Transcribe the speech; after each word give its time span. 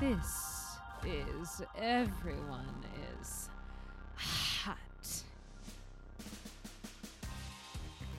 This 0.00 0.76
is 1.06 1.62
Everyone 1.78 2.66
is 3.20 3.48
Hot. 4.16 4.76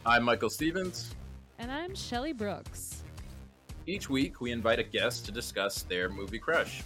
I'm 0.05 0.23
Michael 0.23 0.49
Stevens. 0.49 1.13
And 1.59 1.69
I'm 1.69 1.93
Shelly 1.93 2.31
Brooks. 2.31 3.03
Each 3.87 4.09
week, 4.09 4.39
we 4.39 4.53
invite 4.53 4.79
a 4.79 4.83
guest 4.83 5.25
to 5.25 5.33
discuss 5.33 5.81
their 5.81 6.09
movie 6.09 6.39
crush. 6.39 6.81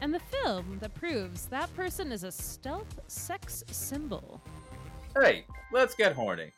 And 0.00 0.14
the 0.14 0.20
film 0.20 0.78
that 0.80 0.94
proves 0.94 1.44
that 1.46 1.74
person 1.76 2.10
is 2.10 2.24
a 2.24 2.32
stealth 2.32 3.00
sex 3.08 3.62
symbol. 3.70 4.40
Hey, 5.20 5.44
let's 5.70 5.94
get 5.94 6.14
horny. 6.14 6.50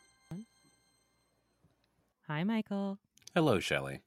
Hi, 2.27 2.45
Michael. 2.45 2.97
Hello, 3.35 3.59
Shelley. 3.59 3.99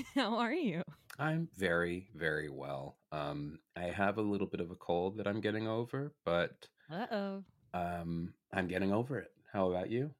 How 0.14 0.36
are 0.36 0.54
you? 0.54 0.84
I'm 1.20 1.48
very, 1.56 2.08
very 2.14 2.48
well. 2.48 2.96
Um, 3.12 3.58
I 3.76 3.82
have 3.84 4.18
a 4.18 4.22
little 4.22 4.46
bit 4.46 4.60
of 4.60 4.70
a 4.70 4.76
cold 4.76 5.18
that 5.18 5.26
I'm 5.28 5.40
getting 5.40 5.68
over, 5.68 6.14
but 6.24 6.66
Uh 6.90 7.06
oh. 7.12 7.44
um, 7.74 8.34
I'm 8.52 8.66
getting 8.68 8.92
over 8.92 9.18
it. 9.18 9.30
How 9.52 9.70
about 9.70 9.90
you? 9.90 10.14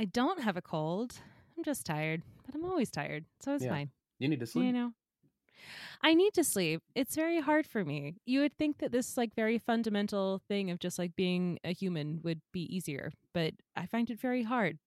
I 0.00 0.06
don't 0.06 0.40
have 0.42 0.56
a 0.56 0.62
cold. 0.62 1.18
I'm 1.56 1.62
just 1.64 1.86
tired, 1.86 2.22
but 2.46 2.54
I'm 2.54 2.64
always 2.64 2.90
tired, 2.90 3.26
so 3.40 3.54
it's 3.54 3.64
Yeah. 3.64 3.70
fine. 3.70 3.90
You 4.18 4.28
need 4.28 4.40
to 4.40 4.46
sleep. 4.46 4.66
You 4.66 4.72
know, 4.72 4.92
I 6.02 6.14
need 6.14 6.34
to 6.34 6.44
sleep. 6.44 6.82
It's 6.94 7.14
very 7.14 7.40
hard 7.40 7.66
for 7.66 7.84
me. 7.84 8.16
You 8.26 8.40
would 8.40 8.56
think 8.56 8.78
that 8.78 8.92
this 8.92 9.16
like 9.16 9.34
very 9.34 9.58
fundamental 9.58 10.40
thing 10.48 10.70
of 10.70 10.78
just 10.78 10.98
like 10.98 11.14
being 11.16 11.58
a 11.64 11.72
human 11.72 12.20
would 12.22 12.40
be 12.52 12.62
easier, 12.74 13.12
but 13.32 13.54
I 13.76 13.86
find 13.86 14.10
it 14.10 14.20
very 14.20 14.42
hard. 14.42 14.78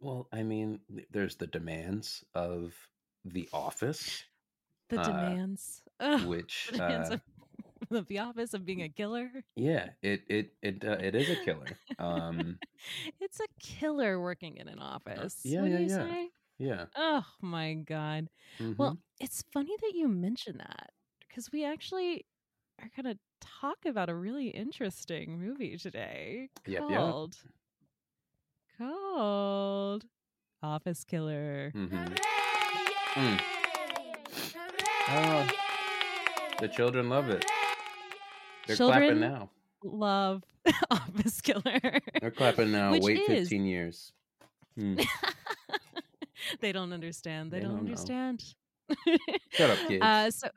Well, 0.00 0.28
I 0.32 0.42
mean, 0.42 0.80
there's 1.10 1.36
the 1.36 1.46
demands 1.46 2.24
of 2.34 2.74
the 3.24 3.48
office, 3.52 4.24
The 4.88 4.98
Uh, 4.98 5.02
demands, 5.04 5.82
which, 6.18 6.70
the 6.70 6.78
demands 6.78 7.10
uh, 7.10 7.14
of, 7.14 7.22
of 7.90 8.06
the 8.08 8.18
office 8.18 8.54
of 8.54 8.64
being 8.64 8.82
a 8.82 8.88
killer. 8.88 9.44
yeah, 9.56 9.90
it 10.02 10.22
it 10.28 10.54
it 10.62 10.84
uh, 10.84 10.98
it 11.00 11.14
is 11.14 11.28
a 11.30 11.36
killer. 11.36 11.78
Um, 11.98 12.60
it's 13.20 13.40
a 13.40 13.46
killer 13.60 14.20
working 14.20 14.56
in 14.56 14.68
an 14.68 14.78
office. 14.78 15.40
yeah, 15.44 15.64
yeah, 15.64 15.78
yeah. 15.78 16.06
say? 16.06 16.30
yeah. 16.58 16.86
Oh 16.96 17.24
my 17.42 17.74
god. 17.74 18.28
Well, 18.78 18.96
mhm. 18.96 18.98
it's 19.20 19.44
funny 19.52 19.76
that 19.82 19.92
you 19.94 20.08
mention 20.08 20.58
that 20.58 20.90
because 21.28 21.52
we 21.52 21.64
actually 21.64 22.26
are 22.80 22.90
going 22.96 23.14
to 23.14 23.20
talk 23.60 23.78
about 23.86 24.08
a 24.08 24.14
really 24.14 24.48
interesting 24.48 25.38
movie 25.40 25.76
today 25.76 26.50
Yep, 26.66 26.90
yep. 26.90 27.00
called 27.00 27.36
called 28.78 30.06
Office 30.62 31.04
Killer. 31.04 31.74
Mhm. 31.74 32.16
Mm. 33.14 33.40
Oh, 35.08 35.48
the 36.60 36.68
children 36.68 37.08
love 37.08 37.28
it. 37.28 37.44
They're 38.66 38.76
Children 38.76 39.00
clapping 39.02 39.20
now. 39.20 39.50
Love 39.82 40.44
Office 40.90 41.40
Killer. 41.40 41.80
They're 42.20 42.30
clapping 42.30 42.70
now. 42.70 42.92
Which 42.92 43.02
Wait 43.02 43.18
is- 43.28 43.48
15 43.48 43.64
years. 43.64 44.12
Mm. 44.78 45.04
they 46.60 46.72
don't 46.72 46.92
understand. 46.92 47.50
They, 47.50 47.58
They 47.58 47.64
don't, 47.64 47.76
don't 47.76 47.86
understand. 47.86 48.44
Shut 49.50 49.70
up, 49.70 49.78
kids. 49.88 50.02
Uh, 50.04 50.30
so 50.30 50.48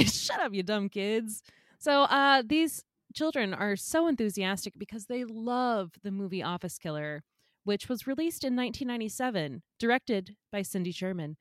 shut 0.00 0.40
up, 0.40 0.52
you 0.52 0.62
dumb 0.62 0.88
kids. 0.88 1.42
So 1.78 2.02
uh, 2.02 2.42
these 2.44 2.84
children 3.14 3.54
are 3.54 3.76
so 3.76 4.06
enthusiastic 4.08 4.74
because 4.78 5.06
they 5.06 5.24
love 5.24 5.92
the 6.02 6.10
movie 6.10 6.42
Office 6.42 6.78
Killer, 6.78 7.22
which 7.64 7.88
was 7.88 8.06
released 8.06 8.44
in 8.44 8.54
1997, 8.56 9.62
directed 9.78 10.36
by 10.50 10.62
Cindy 10.62 10.92
Sherman, 10.92 11.36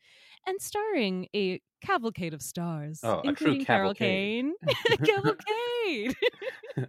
and 0.47 0.62
starring 0.62 1.28
a 1.35 1.62
cavalcade 1.81 2.34
of 2.34 2.41
stars, 2.41 3.00
Oh, 3.03 3.19
a 3.19 3.22
true 3.22 3.29
including 3.29 3.66
Carol. 3.66 3.94
Kane, 3.94 4.53
cavalcade, 5.03 6.16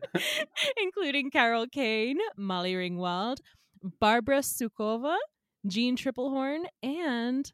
including 0.82 1.30
Carol 1.30 1.66
Kane, 1.66 2.18
Molly 2.36 2.74
Ringwald, 2.74 3.38
Barbara 4.00 4.38
Sukowa, 4.40 5.16
Jeanne 5.66 5.96
Tripplehorn, 5.96 6.64
and 6.82 7.52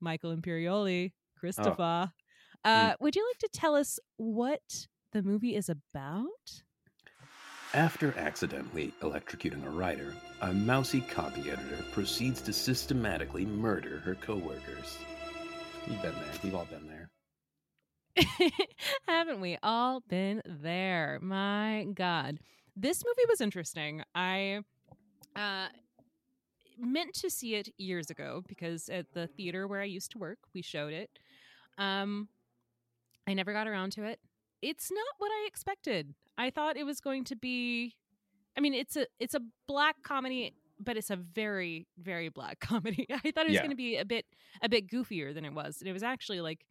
Michael 0.00 0.34
Imperioli, 0.36 1.12
Christopher. 1.38 2.10
Uh, 2.64 2.94
Would 3.00 3.16
you 3.16 3.26
like 3.28 3.38
to 3.38 3.48
tell 3.52 3.74
us 3.74 3.98
what 4.16 4.86
the 5.12 5.22
movie 5.22 5.54
is 5.54 5.68
about? 5.68 6.62
After 7.74 8.16
accidentally 8.16 8.92
electrocuting 9.02 9.66
a 9.66 9.70
writer, 9.70 10.14
a 10.42 10.52
mousy 10.52 11.00
copy 11.00 11.50
editor 11.50 11.82
proceeds 11.92 12.40
to 12.42 12.52
systematically 12.52 13.44
murder 13.44 13.98
her 14.04 14.14
coworkers. 14.14 14.98
You've 15.86 16.02
been 16.02 16.14
there. 16.14 16.32
We've 16.42 16.54
all 16.54 16.66
been 16.66 16.86
there. 16.86 17.10
Haven't 19.08 19.40
we 19.40 19.58
all 19.62 20.00
been 20.08 20.42
there? 20.46 21.18
My 21.20 21.86
God. 21.92 22.38
This 22.76 23.02
movie 23.04 23.26
was 23.28 23.40
interesting. 23.40 24.02
I 24.14 24.60
uh, 25.36 25.66
meant 26.78 27.14
to 27.14 27.30
see 27.30 27.54
it 27.54 27.68
years 27.76 28.10
ago 28.10 28.42
because 28.48 28.88
at 28.88 29.12
the 29.12 29.26
theater 29.26 29.66
where 29.68 29.80
I 29.80 29.84
used 29.84 30.10
to 30.12 30.18
work, 30.18 30.38
we 30.54 30.62
showed 30.62 30.92
it. 30.92 31.10
Um, 31.76 32.28
I 33.26 33.34
never 33.34 33.52
got 33.52 33.66
around 33.66 33.92
to 33.92 34.04
it. 34.04 34.20
It's 34.62 34.90
not 34.90 35.14
what 35.18 35.30
I 35.30 35.46
expected. 35.46 36.14
I 36.38 36.50
thought 36.50 36.76
it 36.76 36.84
was 36.84 37.00
going 37.00 37.24
to 37.24 37.36
be 37.36 37.94
I 38.56 38.60
mean, 38.60 38.74
it's 38.74 38.96
a 38.96 39.06
it's 39.18 39.34
a 39.34 39.40
black 39.66 39.96
comedy, 40.02 40.54
but 40.78 40.96
it's 40.96 41.10
a 41.10 41.16
very 41.16 41.86
very 41.98 42.28
black 42.28 42.60
comedy. 42.60 43.06
I 43.10 43.30
thought 43.30 43.46
it 43.46 43.48
was 43.48 43.54
Yeah. 43.54 43.60
going 43.60 43.70
to 43.70 43.76
be 43.76 43.96
a 43.96 44.04
bit 44.04 44.26
a 44.62 44.68
bit 44.68 44.88
goofier 44.88 45.34
than 45.34 45.44
it 45.44 45.52
was. 45.52 45.78
and 45.80 45.88
It 45.88 45.92
was 45.92 46.02
actually 46.02 46.40
like 46.40 46.64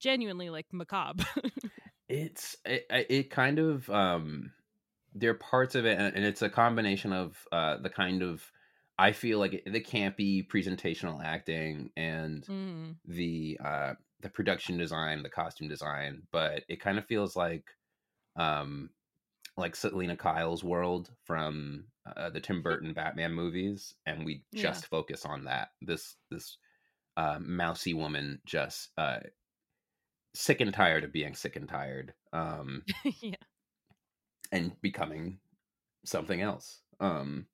genuinely 0.00 0.50
like 0.50 0.66
macabre. 0.72 1.24
it's 2.08 2.56
it, 2.64 2.86
it 2.90 3.30
kind 3.30 3.58
of 3.58 3.88
um 3.90 4.52
there 5.14 5.30
are 5.30 5.34
parts 5.34 5.74
of 5.74 5.86
it 5.86 5.98
and 5.98 6.24
it's 6.24 6.42
a 6.42 6.48
combination 6.48 7.12
of 7.12 7.36
uh 7.52 7.76
the 7.78 7.88
kind 7.88 8.22
of 8.22 8.50
i 8.98 9.12
feel 9.12 9.38
like 9.38 9.54
it, 9.54 9.72
the 9.72 9.80
campy 9.80 10.46
presentational 10.46 11.22
acting 11.24 11.90
and 11.96 12.44
mm. 12.46 12.94
the 13.06 13.58
uh 13.64 13.92
the 14.20 14.28
production 14.28 14.76
design 14.78 15.22
the 15.22 15.28
costume 15.28 15.68
design 15.68 16.22
but 16.32 16.64
it 16.68 16.80
kind 16.80 16.98
of 16.98 17.06
feels 17.06 17.34
like 17.36 17.64
um 18.36 18.90
like 19.56 19.76
selina 19.76 20.16
kyle's 20.16 20.64
world 20.64 21.10
from 21.24 21.84
uh, 22.06 22.30
the 22.30 22.40
tim 22.40 22.62
burton 22.62 22.92
batman 22.92 23.32
movies 23.32 23.94
and 24.06 24.24
we 24.24 24.42
Yeah. 24.52 24.62
just 24.62 24.86
focus 24.86 25.24
on 25.24 25.44
that 25.44 25.70
this 25.80 26.16
this 26.30 26.58
uh, 27.16 27.38
mousy 27.40 27.94
woman 27.94 28.40
just 28.46 28.90
uh 28.98 29.18
sick 30.34 30.60
and 30.60 30.72
tired 30.72 31.04
of 31.04 31.12
being 31.12 31.34
sick 31.34 31.56
and 31.56 31.68
tired 31.68 32.14
um 32.32 32.82
yeah. 33.20 33.34
and 34.50 34.80
becoming 34.80 35.38
something 36.04 36.40
else 36.40 36.80
um 37.00 37.46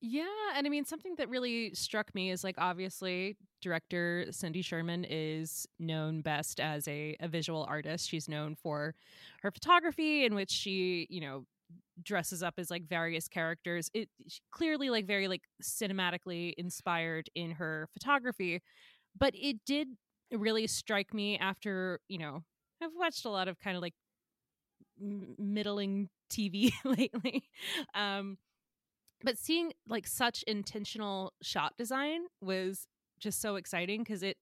Yeah, 0.00 0.24
and 0.56 0.66
I 0.66 0.70
mean 0.70 0.84
something 0.86 1.14
that 1.16 1.28
really 1.28 1.74
struck 1.74 2.14
me 2.14 2.30
is 2.30 2.42
like 2.42 2.56
obviously 2.58 3.36
director 3.60 4.24
Cindy 4.30 4.62
Sherman 4.62 5.04
is 5.08 5.66
known 5.78 6.22
best 6.22 6.58
as 6.58 6.88
a, 6.88 7.16
a 7.20 7.28
visual 7.28 7.66
artist. 7.68 8.08
She's 8.08 8.26
known 8.28 8.54
for 8.54 8.94
her 9.42 9.50
photography 9.50 10.24
in 10.24 10.34
which 10.34 10.50
she, 10.50 11.06
you 11.10 11.20
know, 11.20 11.44
dresses 12.02 12.42
up 12.42 12.54
as 12.58 12.70
like 12.70 12.84
various 12.88 13.28
characters. 13.28 13.90
It 13.94 14.08
clearly 14.52 14.90
like 14.90 15.06
very 15.06 15.28
like 15.28 15.42
cinematically 15.62 16.54
inspired 16.56 17.28
in 17.34 17.52
her 17.52 17.88
photography, 17.92 18.60
but 19.18 19.34
it 19.36 19.58
did 19.66 19.88
really 20.32 20.66
strike 20.66 21.12
me 21.14 21.38
after, 21.38 22.00
you 22.08 22.18
know, 22.18 22.44
I've 22.82 22.90
watched 22.96 23.24
a 23.24 23.30
lot 23.30 23.48
of 23.48 23.58
kind 23.58 23.76
of 23.76 23.82
like 23.82 23.94
middling 25.38 26.08
TV 26.28 26.72
lately. 26.84 27.44
Um 27.94 28.38
but 29.22 29.38
seeing 29.38 29.72
like 29.88 30.06
such 30.06 30.44
intentional 30.44 31.34
shot 31.42 31.74
design 31.78 32.22
was 32.40 32.86
just 33.20 33.40
so 33.40 33.56
exciting 33.56 34.02
because 34.02 34.22
it 34.22 34.36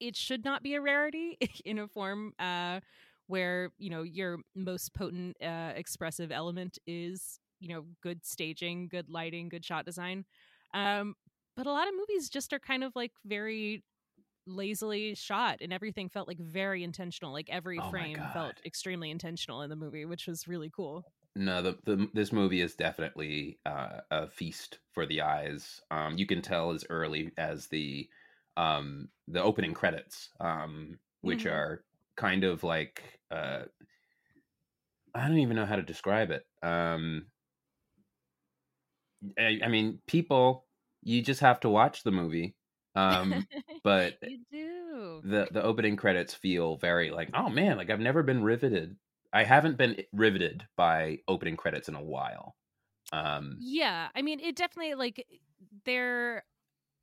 it 0.00 0.16
should 0.16 0.44
not 0.44 0.62
be 0.62 0.74
a 0.74 0.80
rarity 0.80 1.38
in 1.64 1.78
a 1.78 1.88
form 1.88 2.32
uh 2.38 2.80
where 3.26 3.72
you 3.78 3.90
know 3.90 4.02
your 4.02 4.38
most 4.54 4.94
potent 4.94 5.36
uh 5.42 5.72
expressive 5.76 6.30
element 6.32 6.78
is 6.86 7.40
you 7.60 7.68
know 7.68 7.86
good 8.02 8.24
staging 8.24 8.88
good 8.88 9.08
lighting 9.10 9.48
good 9.48 9.64
shot 9.64 9.84
design 9.84 10.24
um 10.74 11.14
but 11.56 11.66
a 11.66 11.72
lot 11.72 11.88
of 11.88 11.94
movies 11.94 12.28
just 12.28 12.52
are 12.52 12.60
kind 12.60 12.84
of 12.84 12.92
like 12.94 13.12
very 13.24 13.84
lazily 14.46 15.14
shot 15.14 15.58
and 15.60 15.72
everything 15.72 16.08
felt 16.08 16.28
like 16.28 16.38
very 16.40 16.84
intentional 16.84 17.32
like 17.32 17.50
every 17.50 17.80
Oh 17.80 17.82
frame 17.82 18.28
felt 18.32 18.60
extremely 18.64 19.10
intentional 19.10 19.62
in 19.62 19.70
the 19.70 19.76
movie 19.76 20.04
which 20.04 20.26
was 20.28 20.46
really 20.46 20.70
cool 20.70 21.04
no 21.34 21.60
the, 21.62 21.78
the 21.84 22.10
this 22.14 22.32
movie 22.32 22.60
is 22.60 22.74
definitely 22.74 23.60
uh, 23.66 24.00
a 24.10 24.28
feast 24.28 24.78
for 24.92 25.06
the 25.06 25.20
eyes 25.20 25.80
um 25.90 26.16
you 26.16 26.26
can 26.26 26.40
tell 26.42 26.70
as 26.70 26.84
early 26.88 27.32
as 27.36 27.68
the 27.68 28.08
um 28.56 29.10
the 29.28 29.42
opening 29.42 29.74
credits 29.74 30.30
um 30.40 30.98
which 31.20 31.44
Mhm. 31.44 31.46
are 31.46 31.84
kind 32.16 32.44
of 32.44 32.62
like 32.64 33.15
uh 33.30 33.64
i 35.14 35.26
don't 35.28 35.38
even 35.38 35.56
know 35.56 35.66
how 35.66 35.76
to 35.76 35.82
describe 35.82 36.30
it 36.30 36.46
um 36.62 37.30
I, 39.38 39.60
I 39.64 39.68
mean 39.68 40.00
people 40.06 40.66
you 41.02 41.22
just 41.22 41.40
have 41.40 41.60
to 41.60 41.68
watch 41.70 42.02
the 42.02 42.12
movie 42.12 42.56
um 42.94 43.48
but 43.82 44.18
you 44.22 44.44
do. 44.50 45.22
the 45.22 45.48
the 45.50 45.62
opening 45.62 45.96
credits 45.96 46.34
feel 46.34 46.76
very 46.76 47.10
like 47.10 47.30
oh 47.34 47.48
man 47.48 47.76
like 47.76 47.90
i've 47.90 48.00
never 48.00 48.22
been 48.22 48.42
riveted. 48.42 48.96
I 49.32 49.44
haven't 49.44 49.76
been 49.76 50.02
riveted 50.12 50.66
by 50.76 51.18
opening 51.28 51.56
credits 51.56 51.88
in 51.88 51.94
a 51.94 52.02
while 52.02 52.56
um 53.12 53.58
Yeah, 53.58 54.10
I 54.14 54.22
mean, 54.22 54.40
it 54.40 54.56
definitely 54.56 54.94
like 54.94 55.26
there 55.84 56.44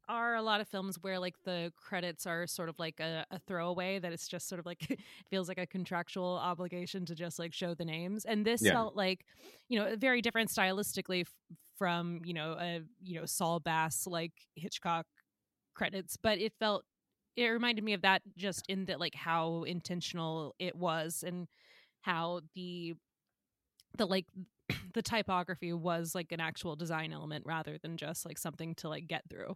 are 0.10 0.36
a 0.36 0.42
lot 0.42 0.62
of 0.62 0.68
films 0.68 0.98
where 1.02 1.20
like 1.20 1.36
the 1.44 1.72
credits 1.78 2.26
are 2.26 2.46
sort 2.48 2.70
of 2.70 2.78
like 2.80 3.00
a, 3.00 3.26
a 3.32 3.40
throwaway 3.40 4.00
that 4.00 4.12
it's 4.12 4.28
just 4.28 4.48
sort 4.48 4.60
of 4.60 4.66
like 4.66 5.00
feels 5.30 5.48
like 5.48 5.58
a 5.58 5.66
contractual 5.68 6.40
obligation 6.42 7.06
to 7.06 7.16
just 7.16 7.40
like 7.40 7.54
show 7.54 7.74
the 7.74 7.86
names 7.86 8.26
and 8.26 8.46
this 8.46 8.62
Yeah. 8.62 8.74
felt 8.74 8.96
like 8.96 9.26
you 9.70 9.80
know 9.80 9.96
very 9.98 10.22
different 10.22 10.50
stylistically 10.50 11.22
f- 11.22 11.34
from 11.78 12.22
you 12.26 12.34
know 12.34 12.54
a 12.60 12.82
you 13.02 13.20
know 13.20 13.26
Saul 13.26 13.60
Bass 13.60 14.06
like 14.08 14.34
Hitchcock 14.56 15.06
credits 15.76 16.18
but 16.22 16.40
it 16.40 16.54
felt 16.60 16.84
it 17.36 17.48
reminded 17.48 17.84
me 17.84 17.94
of 17.94 18.02
that 18.02 18.22
just 18.38 18.66
in 18.70 18.86
that 18.86 19.00
like 19.00 19.16
how 19.16 19.64
intentional 19.64 20.54
it 20.60 20.76
was 20.76 21.24
and 21.26 21.48
how 22.02 22.42
the 22.56 22.94
the 23.98 24.06
like 24.06 24.26
the 24.94 25.02
typography 25.02 25.74
was 25.74 26.16
like 26.16 26.32
an 26.32 26.40
actual 26.40 26.76
design 26.76 27.12
element 27.14 27.44
rather 27.46 27.78
than 27.82 27.98
just 27.98 28.26
like 28.26 28.38
something 28.38 28.76
to 28.76 28.90
like 28.90 29.08
get 29.08 29.24
through. 29.30 29.56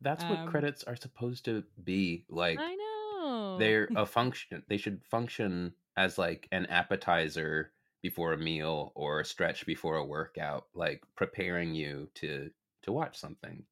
That's 0.00 0.28
what 0.28 0.38
Um, 0.40 0.46
credits 0.46 0.84
are 0.84 0.96
supposed 0.96 1.44
to 1.46 1.64
be 1.84 2.24
like 2.28 2.58
I 2.58 2.74
know. 2.74 3.58
they're 3.58 3.88
a 3.96 4.06
function 4.06 4.62
they 4.68 4.76
should 4.76 5.04
function 5.04 5.72
as 5.96 6.18
like 6.18 6.48
an 6.52 6.66
appetizer 6.66 7.72
before 8.02 8.32
a 8.32 8.38
meal 8.38 8.92
or 8.94 9.20
a 9.20 9.24
stretch 9.24 9.66
before 9.66 9.96
a 9.96 10.04
workout 10.04 10.66
like 10.74 11.02
preparing 11.16 11.74
you 11.74 12.08
to 12.14 12.50
to 12.82 12.92
watch 12.92 13.16
something 13.18 13.64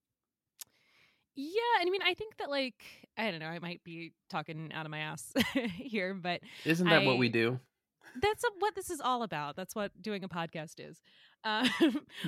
Yeah, 1.36 1.80
and 1.80 1.88
I 1.88 1.90
mean 1.90 2.02
I 2.02 2.14
think 2.14 2.36
that 2.38 2.48
like 2.48 2.82
I 3.18 3.30
don't 3.30 3.40
know, 3.40 3.46
I 3.46 3.58
might 3.58 3.82
be 3.84 4.12
talking 4.30 4.72
out 4.72 4.86
of 4.86 4.90
my 4.90 5.00
ass 5.00 5.32
here, 5.76 6.14
but 6.14 6.40
isn't 6.64 6.88
that 6.88 7.04
what 7.04 7.18
we 7.18 7.28
do 7.28 7.58
that's 8.20 8.44
a, 8.44 8.48
what 8.60 8.74
this 8.76 8.90
is 8.90 9.00
all 9.00 9.22
about. 9.24 9.56
That's 9.56 9.74
what 9.74 9.90
doing 10.00 10.22
a 10.24 10.28
podcast 10.28 10.74
is. 10.78 11.02
Um, 11.46 11.68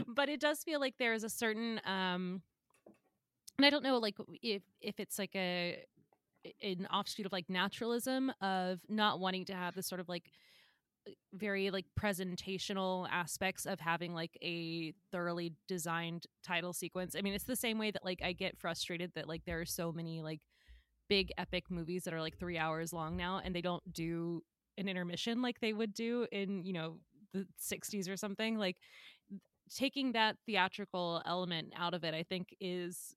but 0.06 0.28
it 0.28 0.40
does 0.40 0.62
feel 0.62 0.78
like 0.78 0.99
there 0.99 1.14
is 1.14 1.25
a 1.25 1.31
certain, 1.31 1.81
um, 1.87 2.42
and 3.58 3.67
I 3.67 3.70
don't 3.70 3.82
know, 3.82 3.99
like 3.99 4.17
if 4.43 4.62
if 4.81 5.00
it's 5.00 5.19
like 5.19 5.35
a 5.35 5.85
an 6.62 6.87
offshoot 6.93 7.26
of 7.26 7.32
like 7.32 7.49
naturalism 7.49 8.32
of 8.41 8.81
not 8.88 9.19
wanting 9.19 9.44
to 9.47 9.55
have 9.55 9.75
this 9.75 9.87
sort 9.88 10.00
of 10.00 10.08
like 10.08 10.31
uh, 11.08 11.12
very 11.32 11.70
like 11.70 11.87
presentational 11.99 13.08
aspects 13.11 13.67
of 13.67 13.81
having 13.81 14.14
like 14.14 14.38
a 14.43 14.93
thoroughly 15.11 15.53
designed 15.69 16.26
title 16.45 16.73
sequence. 16.73 17.16
I 17.16 17.23
mean, 17.23 17.35
it's 17.35 17.45
the 17.45 17.57
same 17.57 17.78
way 17.78 17.90
that 17.90 18.04
like 18.04 18.21
I 18.23 18.33
get 18.33 18.59
frustrated 18.59 19.12
that 19.14 19.28
like 19.28 19.45
there 19.45 19.61
are 19.61 19.66
so 19.66 19.92
many 19.92 20.23
like 20.23 20.40
big 21.09 21.33
epic 21.38 21.64
movies 21.71 22.04
that 22.04 22.14
are 22.14 22.21
like 22.21 22.38
3 22.38 22.59
hours 22.59 22.92
long 22.92 23.16
now 23.16 23.40
and 23.45 23.54
they 23.54 23.61
don't 23.61 23.92
do 23.92 24.42
an 24.76 24.88
intermission 24.88 25.40
like 25.40 25.61
they 25.61 25.73
would 25.73 25.95
do 25.95 26.26
in, 26.33 26.64
you 26.64 26.73
know, 26.73 26.99
the 27.33 27.47
60s 27.61 28.09
or 28.09 28.16
something. 28.16 28.59
Like 28.59 28.76
taking 29.75 30.12
that 30.12 30.37
theatrical 30.47 31.23
element 31.26 31.73
out 31.76 31.92
of 31.92 32.04
it 32.04 32.14
I 32.14 32.23
think 32.23 32.54
is 32.61 33.16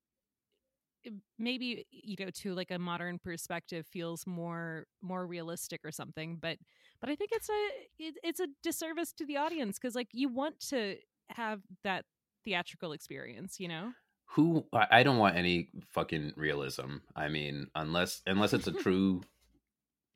maybe 1.38 1.86
you 1.92 2.16
know 2.20 2.30
to 2.32 2.54
like 2.54 2.72
a 2.72 2.80
modern 2.80 3.20
perspective 3.20 3.86
feels 3.88 4.28
more 4.28 4.86
more 5.02 5.26
realistic 5.26 5.82
or 5.84 5.92
something 5.92 6.38
but 6.42 6.58
but 7.00 7.10
i 7.10 7.16
think 7.16 7.32
it's 7.34 7.50
a 7.50 7.68
it, 7.98 8.16
it's 8.24 8.40
a 8.40 8.48
disservice 8.64 9.12
to 9.14 9.26
the 9.26 9.38
audience 9.38 9.78
because 9.80 9.96
like 9.96 10.10
you 10.12 10.28
want 10.30 10.60
to 10.60 10.98
have 11.30 11.62
that 11.84 12.06
theatrical 12.44 12.92
experience 12.92 13.60
you 13.60 13.68
know 13.68 13.92
who 14.34 14.66
I 14.74 14.88
I 14.92 15.04
don't 15.04 15.18
want 15.18 15.36
any 15.36 15.70
fucking 15.90 16.34
realism. 16.36 16.98
I 17.16 17.30
mean, 17.30 17.68
unless 17.76 18.22
unless 18.28 18.54
it's 18.54 18.68
a 18.68 18.72
true 18.84 19.22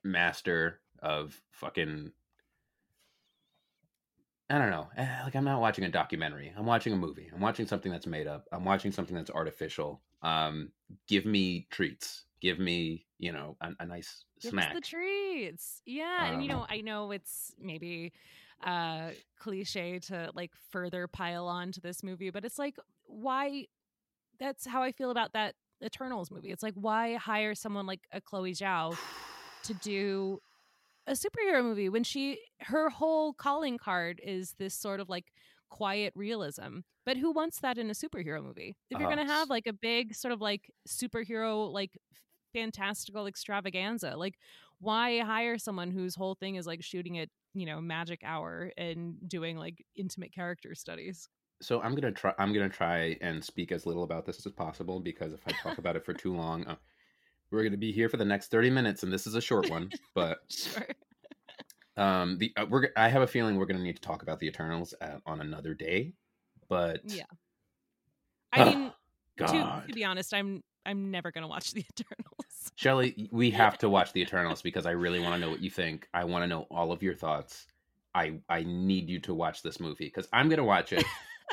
master 0.04 0.80
of 1.00 1.42
fucking 1.52 2.12
I 4.50 4.58
don't 4.60 4.70
know. 4.70 4.88
Eh, 4.98 5.24
Like 5.24 5.36
I'm 5.36 5.46
not 5.46 5.62
watching 5.62 5.84
a 5.84 5.90
documentary. 5.90 6.54
I'm 6.56 6.66
watching 6.66 6.94
a 6.94 6.98
movie. 6.98 7.30
I'm 7.34 7.42
watching 7.42 7.66
something 7.66 7.92
that's 7.92 8.06
made 8.06 8.28
up. 8.28 8.48
I'm 8.52 8.66
watching 8.66 8.92
something 8.92 9.16
that's 9.16 9.32
artificial. 9.32 10.02
Um 10.24 10.72
give 11.08 11.26
me 11.26 11.68
treats. 11.70 12.26
Give 12.42 12.60
me, 12.60 13.06
you 13.20 13.32
know, 13.32 13.56
a, 13.62 13.72
a 13.80 13.86
nice 13.86 14.26
Give 14.42 14.52
snack. 14.52 14.74
the 14.74 14.82
treats 14.82 15.82
yeah 15.86 16.26
and 16.26 16.44
you 16.44 16.52
Um, 16.52 16.58
know 16.60 16.66
i 16.70 16.82
know 16.82 17.12
it's 17.12 17.54
maybe 17.60 18.12
uh 18.66 19.12
cliche 19.40 20.00
to 20.00 20.32
like 20.36 20.52
further 20.70 21.08
pile 21.08 21.48
on 21.48 21.72
to 21.72 21.80
this 21.82 22.04
movie 22.04 22.30
but 22.30 22.44
it's 22.44 22.60
like 22.60 22.76
why 23.06 23.66
that's 24.40 24.66
how 24.68 24.84
i 24.84 24.92
feel 24.92 25.12
about 25.12 25.34
that 25.34 25.56
eternals 25.84 26.32
movie 26.32 26.52
it's 26.52 26.64
like 26.64 26.74
why 26.76 27.16
hire 27.16 27.56
someone 27.56 27.86
like 27.86 28.02
a 28.12 28.20
chloe 28.20 28.54
zhao 28.54 28.98
to 29.64 29.74
do 29.82 30.40
a 31.08 31.14
superhero 31.14 31.64
movie 31.64 31.90
when 31.90 32.04
she 32.04 32.40
her 32.62 32.90
whole 32.90 33.34
calling 33.34 33.78
card 33.78 34.22
is 34.24 34.54
this 34.60 34.74
sort 34.76 35.00
of 35.00 35.10
like 35.10 35.33
quiet 35.78 36.14
realism 36.16 36.80
but 37.06 37.18
who 37.18 37.32
wants 37.32 37.60
that 37.60 37.78
in 37.78 37.90
a 37.90 37.94
superhero 37.94 38.42
movie 38.44 38.76
if 38.92 39.00
you're 39.00 39.08
Uh, 39.08 39.16
gonna 39.16 39.26
have 39.26 39.50
like 39.50 39.68
a 39.68 39.74
big 39.74 40.14
sort 40.16 40.32
of 40.32 40.42
like 40.42 40.70
superhero 40.88 41.72
like 41.72 41.98
fantastical 42.54 43.26
extravaganza 43.28 44.16
like 44.16 44.36
why 44.80 45.20
hire 45.20 45.58
someone 45.58 45.92
whose 45.92 46.16
whole 46.16 46.36
thing 46.36 46.56
is 46.56 46.68
like 46.68 46.84
shooting 46.84 47.18
at 47.18 47.30
you 47.54 47.66
know 47.66 47.82
magic 47.82 48.22
hour 48.24 48.72
and 48.78 49.16
doing 49.28 49.58
like 49.58 49.84
intimate 49.96 50.32
character 50.34 50.76
studies 50.76 51.30
So 51.62 51.82
I'm 51.82 51.96
gonna 51.96 52.12
try. 52.12 52.34
I'm 52.38 52.52
gonna 52.54 52.70
try 52.70 53.18
and 53.22 53.44
speak 53.44 53.72
as 53.72 53.86
little 53.86 54.04
about 54.04 54.26
this 54.26 54.46
as 54.46 54.52
possible 54.52 55.00
because 55.00 55.32
if 55.34 55.42
I 55.48 55.52
talk 55.64 55.78
about 55.78 55.96
it 55.96 56.04
for 56.06 56.14
too 56.14 56.34
long, 56.36 56.66
uh, 56.68 56.76
we're 57.52 57.64
gonna 57.64 57.78
be 57.78 57.92
here 57.94 58.10
for 58.10 58.18
the 58.18 58.26
next 58.26 58.52
thirty 58.52 58.70
minutes, 58.70 59.04
and 59.04 59.12
this 59.14 59.26
is 59.28 59.36
a 59.36 59.42
short 59.42 59.70
one. 59.70 59.90
But 60.14 60.40
sure 60.50 60.88
um, 61.98 62.38
the 62.38 62.52
uh, 62.58 62.66
we're. 62.70 62.90
i 62.98 63.08
have 63.10 63.22
a 63.22 63.28
feeling 63.28 63.58
we're 63.58 63.66
gonna 63.66 63.80
need 63.84 63.96
to 63.96 64.02
talk 64.02 64.24
about 64.24 64.40
the 64.40 64.48
Eternals 64.48 64.94
at, 65.02 65.22
on 65.26 65.42
another 65.42 65.74
day. 65.74 66.14
But 66.70 67.02
Yeah. 67.04 67.26
i 68.52 68.62
Oh, 68.62 68.64
mean 68.64 68.92
to, 69.38 69.46
God, 69.48 69.88
to 69.88 69.94
be 69.94 70.04
honest 70.04 70.34
i'm 70.34 70.64
i'm 70.86 71.12
never 71.12 71.32
gonna 71.32 71.48
watch 71.48 71.72
the 71.72 71.86
eternals 72.00 72.72
Shelly, 72.76 73.30
we 73.32 73.52
have 73.52 73.78
to 73.80 73.90
watch 73.90 74.14
the 74.14 74.22
Eternals 74.22 74.62
because 74.62 74.86
I 74.86 74.92
really 74.92 75.20
want 75.20 75.36
to 75.36 75.40
know 75.40 75.50
what 75.50 75.62
you 75.62 75.70
think. 75.70 76.08
I 76.14 76.24
want 76.26 76.44
to 76.44 76.48
know 76.48 76.64
all 76.72 76.92
of 76.92 77.04
your 77.04 77.16
thoughts. 77.16 77.68
I 78.16 78.40
I 78.50 78.64
need 78.64 79.10
you 79.10 79.20
to 79.22 79.34
watch 79.34 79.62
this 79.64 79.80
movie 79.80 80.06
because 80.06 80.28
I'm 80.34 80.50
gonna 80.50 80.64
watch 80.64 80.94
it, 80.94 81.06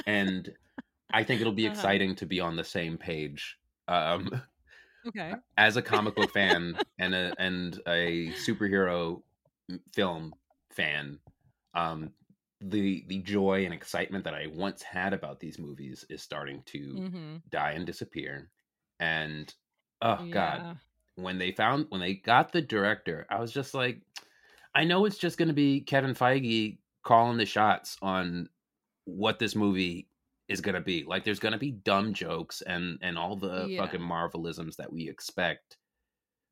and 0.06 0.52
I 1.12 1.24
think 1.24 1.40
it'll 1.40 1.52
be 1.52 1.66
Uh-huh. 1.66 1.66
exciting 1.66 2.14
to 2.16 2.26
be 2.26 2.40
on 2.40 2.56
the 2.56 2.64
same 2.64 2.98
page. 2.98 3.58
Um, 3.88 4.30
okay 5.06 5.34
as 5.56 5.76
a 5.76 5.82
comic 5.82 6.14
book 6.14 6.30
fan 6.30 6.80
and 6.98 7.14
a 7.14 7.34
and 7.38 7.80
a 7.86 8.32
superhero 8.32 9.22
film 9.92 10.34
fan, 10.72 11.18
um, 11.74 12.10
the 12.60 13.04
the 13.08 13.18
joy 13.18 13.64
and 13.64 13.72
excitement 13.72 14.24
that 14.24 14.34
I 14.34 14.46
once 14.48 14.82
had 14.82 15.12
about 15.14 15.40
these 15.40 15.58
movies 15.58 16.04
is 16.10 16.22
starting 16.22 16.62
to 16.66 16.78
mm-hmm. 16.78 17.36
die 17.50 17.72
and 17.72 17.86
disappear. 17.86 18.50
And 18.98 19.52
oh 20.02 20.26
god, 20.30 20.78
when 21.16 21.38
they 21.38 21.52
found 21.52 21.86
when 21.88 22.00
they 22.00 22.14
got 22.14 22.52
the 22.52 22.62
director, 22.62 23.26
I 23.30 23.40
was 23.40 23.52
just 23.52 23.72
like, 23.74 24.02
I 24.74 24.84
know 24.84 25.04
it's 25.04 25.18
just 25.18 25.38
going 25.38 25.48
to 25.48 25.54
be 25.54 25.80
Kevin 25.80 26.14
Feige 26.14 26.78
calling 27.02 27.38
the 27.38 27.46
shots 27.46 27.96
on 28.02 28.48
what 29.04 29.38
this 29.38 29.56
movie 29.56 30.08
is 30.48 30.60
going 30.60 30.74
to 30.74 30.80
be. 30.80 31.04
Like, 31.04 31.24
there's 31.24 31.38
going 31.40 31.52
to 31.52 31.58
be 31.58 31.70
dumb 31.70 32.12
jokes 32.12 32.60
and 32.62 32.98
and 33.00 33.16
all 33.16 33.36
the 33.36 33.66
Yeah. 33.68 33.82
fucking 33.82 34.00
marvelisms 34.00 34.76
that 34.76 34.92
we 34.92 35.08
expect, 35.08 35.78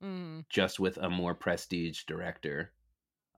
Mm. 0.02 0.44
just 0.48 0.78
with 0.80 0.96
a 0.98 1.10
more 1.10 1.34
prestige 1.34 2.04
director. 2.04 2.72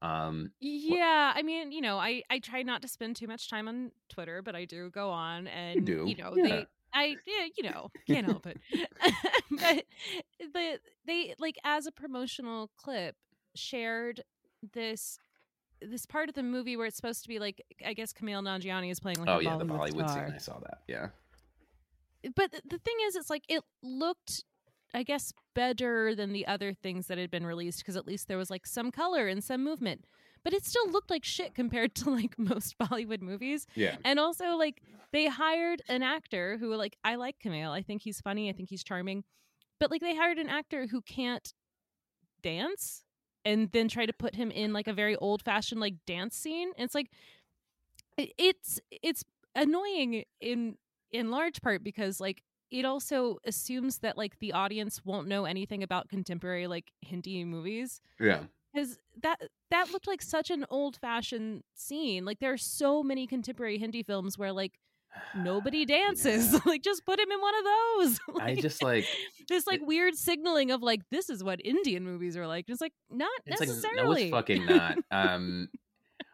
Um, 0.02 0.52
Yeah, 0.60 1.32
I 1.34 1.42
mean, 1.42 1.72
you 1.72 1.80
know, 1.80 1.98
I 1.98 2.22
I 2.30 2.38
try 2.38 2.62
not 2.62 2.82
to 2.82 2.88
spend 2.88 3.16
too 3.16 3.26
much 3.26 3.50
time 3.50 3.68
on 3.68 3.92
Twitter, 4.08 4.40
but 4.42 4.54
I 4.56 4.64
do 4.64 4.90
go 4.90 5.10
on 5.10 5.46
and 5.48 5.84
do, 5.84 6.04
you 6.06 6.16
know, 6.16 6.32
yeah. 6.36 6.42
they 6.42 6.66
I 6.92 7.16
yeah, 7.26 7.46
you 7.56 7.70
know, 7.70 7.90
can't 8.06 8.26
help 8.26 8.46
it. 8.46 8.58
but 9.50 9.84
the 10.52 10.80
they 11.06 11.34
like 11.38 11.56
as 11.64 11.86
a 11.86 11.92
promotional 11.92 12.70
clip 12.76 13.14
shared 13.54 14.22
this 14.72 15.18
this 15.82 16.04
part 16.06 16.28
of 16.28 16.34
the 16.34 16.42
movie 16.42 16.76
where 16.76 16.86
it's 16.86 16.96
supposed 16.96 17.22
to 17.22 17.28
be 17.28 17.38
like 17.38 17.62
I 17.84 17.92
guess 17.94 18.12
Kumail 18.12 18.42
Nanjiani 18.42 18.90
is 18.90 19.00
playing 19.00 19.18
like 19.18 19.28
oh 19.28 19.38
yeah, 19.38 19.56
the 19.56 19.64
Bollywood 19.64 19.92
Bollywood 19.92 20.10
star. 20.10 20.26
scene. 20.26 20.34
I 20.34 20.38
saw 20.38 20.58
that. 20.60 20.78
Yeah, 20.88 21.08
But 22.34 22.50
th- 22.52 22.62
the 22.68 22.78
thing 22.78 22.96
is 23.06 23.16
it's 23.16 23.30
like 23.30 23.44
it 23.48 23.62
looked 23.82 24.44
I 24.92 25.02
guess 25.02 25.32
better 25.54 26.14
than 26.14 26.32
the 26.32 26.46
other 26.46 26.72
things 26.72 27.06
that 27.06 27.18
had 27.18 27.30
been 27.30 27.46
released 27.46 27.78
because 27.80 27.96
at 27.96 28.06
least 28.06 28.28
there 28.28 28.38
was 28.38 28.50
like 28.50 28.66
some 28.66 28.90
color 28.90 29.28
and 29.28 29.42
some 29.42 29.62
movement. 29.62 30.04
But 30.42 30.54
it 30.54 30.64
still 30.64 30.90
looked 30.90 31.10
like 31.10 31.24
shit 31.24 31.54
compared 31.54 31.94
to 31.96 32.10
like 32.10 32.38
most 32.38 32.78
Bollywood 32.78 33.22
movies. 33.22 33.66
yeah. 33.74 33.96
And 34.04 34.18
also 34.18 34.56
like 34.56 34.82
they 35.12 35.26
hired 35.26 35.82
an 35.88 36.02
actor 36.02 36.56
who 36.58 36.74
like 36.74 36.96
I 37.04 37.16
like 37.16 37.36
Kumail. 37.44 37.70
I 37.70 37.82
think 37.82 38.02
he's 38.02 38.20
funny. 38.20 38.48
I 38.48 38.52
think 38.52 38.68
he's 38.68 38.84
charming. 38.84 39.24
But 39.78 39.90
like 39.90 40.00
they 40.00 40.16
hired 40.16 40.38
an 40.38 40.48
actor 40.48 40.86
who 40.86 41.00
can't 41.00 41.52
dance 42.42 43.04
and 43.44 43.70
then 43.72 43.88
try 43.88 44.06
to 44.06 44.12
put 44.12 44.34
him 44.34 44.50
in 44.50 44.72
like 44.72 44.86
a 44.88 44.92
very 44.92 45.16
old 45.16 45.42
fashioned 45.42 45.80
like 45.80 45.94
dance 46.06 46.36
scene. 46.36 46.72
And 46.76 46.84
it's 46.84 46.94
like 46.94 47.10
it's 48.16 48.80
it's 48.90 49.24
annoying 49.54 50.24
in 50.40 50.76
in 51.10 51.30
large 51.30 51.60
part 51.62 51.82
because 51.82 52.20
like 52.20 52.42
it 52.70 52.84
also 52.84 53.38
assumes 53.44 53.98
that 53.98 54.16
like 54.16 54.38
the 54.38 54.52
audience 54.52 55.00
won't 55.04 55.26
know 55.28 55.44
anything 55.44 55.82
about 55.82 56.08
contemporary 56.08 56.66
like 56.66 56.92
Hindi 57.02 57.44
movies 57.44 58.00
Yeah. 58.20 58.44
because 58.72 58.98
that 59.22 59.40
that 59.70 59.90
looked 59.90 60.06
like 60.06 60.22
such 60.22 60.50
an 60.50 60.64
old 60.70 60.96
fashioned 60.96 61.62
scene. 61.74 62.24
Like 62.24 62.38
there 62.40 62.52
are 62.52 62.56
so 62.58 63.02
many 63.02 63.26
contemporary 63.26 63.78
Hindi 63.78 64.02
films 64.02 64.36
where 64.38 64.52
like 64.52 64.72
nobody 65.36 65.84
dances. 65.96 66.52
Yeah. 66.52 66.60
like 66.66 66.82
just 66.82 67.04
put 67.04 67.18
him 67.18 67.30
in 67.30 67.40
one 67.40 67.54
of 67.58 67.64
those. 67.64 68.20
I 68.40 68.54
just 68.54 68.82
like 68.82 69.06
this 69.48 69.66
like 69.66 69.80
it- 69.80 69.86
weird 69.86 70.14
signaling 70.14 70.70
of 70.70 70.82
like 70.82 71.02
this 71.10 71.30
is 71.30 71.42
what 71.42 71.60
Indian 71.64 72.04
movies 72.04 72.36
are 72.36 72.46
like. 72.46 72.66
It's 72.68 72.80
like 72.80 72.92
not 73.10 73.30
it's 73.46 73.60
like 73.60 73.68
necessarily. 73.68 74.30
no, 74.30 74.38
it's 74.38 74.48
fucking 74.48 74.66
not. 74.66 74.98
Um, 75.10 75.68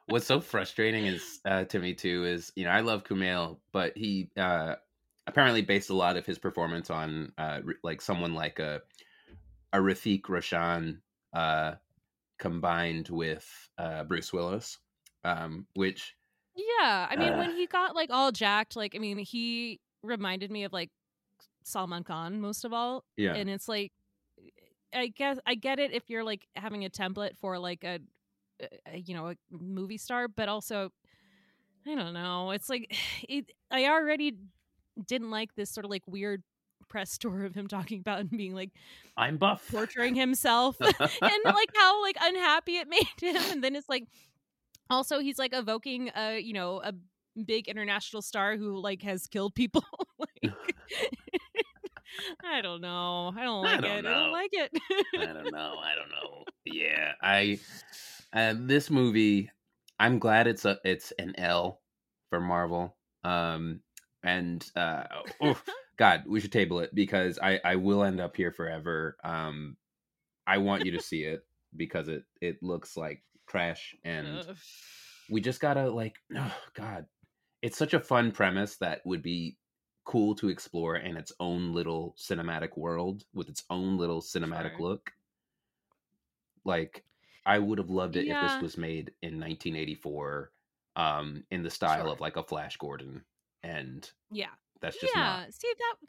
what's 0.07 0.26
so 0.26 0.40
frustrating 0.40 1.07
is 1.07 1.40
uh, 1.45 1.64
to 1.64 1.78
me 1.78 1.95
too 1.95 2.25
is 2.25 2.52
you 2.57 2.64
know 2.64 2.71
I 2.71 2.81
love 2.81 3.05
Kumail, 3.05 3.59
but 3.73 3.97
he 3.97 4.28
uh, 4.37 4.75
apparently 5.26 5.62
based 5.62 5.90
a 5.90 5.95
lot 5.95 6.16
of 6.16 6.26
his 6.26 6.38
performance 6.38 6.90
on 6.90 7.33
uh, 7.38 7.61
like 7.83 8.00
someone 8.00 8.35
like 8.35 8.59
a 8.59 8.83
a 9.73 9.78
Hrithik 9.78 10.28
Roshan 10.28 11.02
uh, 11.33 11.75
combined 12.38 13.09
with 13.09 13.71
uh, 13.78 14.04
Bruce 14.04 14.33
Willis, 14.33 14.78
um, 15.25 15.66
which 15.75 16.16
Yeah, 16.54 17.06
I 17.11 17.16
mean, 17.16 17.33
Uh. 17.33 17.38
when 17.38 17.50
he 17.50 17.66
got 17.66 17.95
like 17.95 18.11
all 18.11 18.33
jacked, 18.33 18.76
like 18.76 18.95
I 18.95 18.99
mean, 18.99 19.18
he 19.18 19.80
reminded 20.02 20.50
me 20.50 20.64
of 20.64 20.73
like 20.73 20.90
Salman 21.64 22.04
Khan 22.04 22.40
most 22.40 22.64
of 22.64 22.73
all, 22.73 23.04
yeah 23.16 23.35
and 23.35 23.50
it's 23.50 23.68
like, 23.68 23.92
I 24.95 25.09
guess 25.09 25.38
I 25.47 25.54
get 25.54 25.78
it 25.78 25.92
if 25.92 26.09
you're 26.09 26.25
like 26.25 26.47
having 26.56 26.85
a 26.85 26.90
template 26.90 27.37
for 27.37 27.59
like 27.59 27.85
a, 27.85 28.00
a 28.87 28.99
you 28.99 29.14
know, 29.14 29.28
a 29.28 29.37
movie 29.50 29.99
star, 29.99 30.28
but 30.28 30.49
also, 30.49 30.90
I 31.87 31.95
don't 31.95 32.14
know. 32.14 32.50
It's 32.52 32.68
like 32.68 32.97
it. 33.28 33.52
I 33.71 33.87
already 33.87 34.38
didn't 35.04 35.30
like 35.30 35.54
this 35.54 35.70
sort 35.70 35.84
of 35.84 35.90
like 35.90 36.02
weird 36.06 36.42
press 36.88 37.18
tour 37.18 37.44
of 37.44 37.54
him 37.54 37.66
talking 37.66 38.00
about 38.00 38.20
and 38.20 38.30
being 38.30 38.54
like 38.54 38.70
I'm 39.16 39.38
buff. 39.38 39.66
torturing 39.70 40.14
himself 40.14 40.76
and 40.80 40.92
like 41.44 41.70
how 41.74 42.02
like 42.02 42.16
unhappy 42.20 42.76
it 42.76 42.88
made 42.90 43.06
him 43.20 43.42
and 43.50 43.64
then 43.64 43.74
it's 43.74 43.88
like 43.88 44.04
also 44.88 45.18
he's 45.18 45.38
like 45.38 45.52
evoking 45.54 46.10
a 46.16 46.38
you 46.38 46.52
know 46.52 46.80
a 46.82 46.92
big 47.44 47.68
international 47.68 48.22
star 48.22 48.56
who 48.56 48.78
like 48.80 49.02
has 49.02 49.26
killed 49.26 49.54
people 49.54 49.84
like 50.18 50.54
i 52.44 52.62
don't 52.62 52.80
know 52.80 53.32
i 53.36 53.42
don't 53.42 53.66
I 53.66 53.72
like 53.72 53.80
don't 53.82 53.90
it 53.90 54.06
i 54.06 54.14
don't 54.14 54.32
like 54.32 54.50
it 54.52 54.70
I 55.18 55.26
don't 55.32 55.52
know. 55.52 55.74
I 55.82 55.94
don't 55.94 56.08
know. 56.10 56.44
Yeah, 56.64 57.12
I 57.22 57.58
uh, 58.32 58.54
this 58.58 58.90
movie. 58.90 59.50
I'm 59.98 60.18
glad 60.18 60.46
it's 60.46 60.64
a 60.64 60.78
it's 60.84 61.12
an 61.18 61.34
L 61.38 61.80
for 62.30 62.40
Marvel. 62.40 62.96
Um, 63.24 63.80
and 64.26 64.71
uh, 64.76 65.04
oh, 65.40 65.59
God, 65.97 66.25
we 66.26 66.40
should 66.40 66.52
table 66.52 66.80
it 66.80 66.95
because 66.95 67.38
I 67.42 67.61
I 67.64 67.76
will 67.76 68.04
end 68.04 68.21
up 68.21 68.37
here 68.37 68.52
forever. 68.52 69.16
Um, 69.25 69.76
I 70.47 70.59
want 70.59 70.85
you 70.85 70.92
to 70.92 71.00
see 71.02 71.23
it 71.25 71.45
because 71.76 72.09
it 72.09 72.25
it 72.40 72.62
looks 72.62 72.97
like 72.97 73.23
trash 73.49 73.95
and 74.04 74.38
Ugh. 74.40 74.56
we 75.30 75.40
just 75.40 75.61
gotta 75.61 75.88
like 75.90 76.16
oh 76.37 76.56
god 76.75 77.06
it's 77.62 77.78
such 77.78 77.95
a 77.95 78.00
fun 78.00 78.33
premise 78.33 78.76
that 78.78 79.02
would 79.04 79.23
be 79.23 79.56
cool 80.04 80.35
to 80.37 80.49
explore 80.49 80.97
in 80.97 81.16
its 81.16 81.33
own 81.40 81.73
little 81.73 82.14
cinematic 82.18 82.76
world 82.76 83.25
with 83.35 83.49
its 83.49 83.64
own 83.71 83.99
little 83.99 84.21
cinematic 84.21 84.76
Sure. 84.76 84.80
look 84.88 85.11
like 86.64 87.04
i 87.45 87.59
would 87.59 87.78
have 87.78 87.90
loved 87.90 88.16
it 88.16 88.26
if 88.26 88.40
this 88.40 88.61
was 88.62 88.76
made 88.78 89.12
in 89.23 89.35
1984 89.40 90.52
um 90.97 91.45
in 91.50 91.62
the 91.62 91.71
style 91.71 92.04
Sure. 92.04 92.12
of 92.12 92.21
like 92.21 92.37
a 92.37 92.42
flash 92.45 92.76
gordon 92.76 93.23
and 93.66 94.11
yeah. 94.30 94.49
That's 94.80 95.00
just 95.00 95.14
yeah 95.14 95.23
not 95.23 95.54
see 95.54 95.73
that 95.78 96.08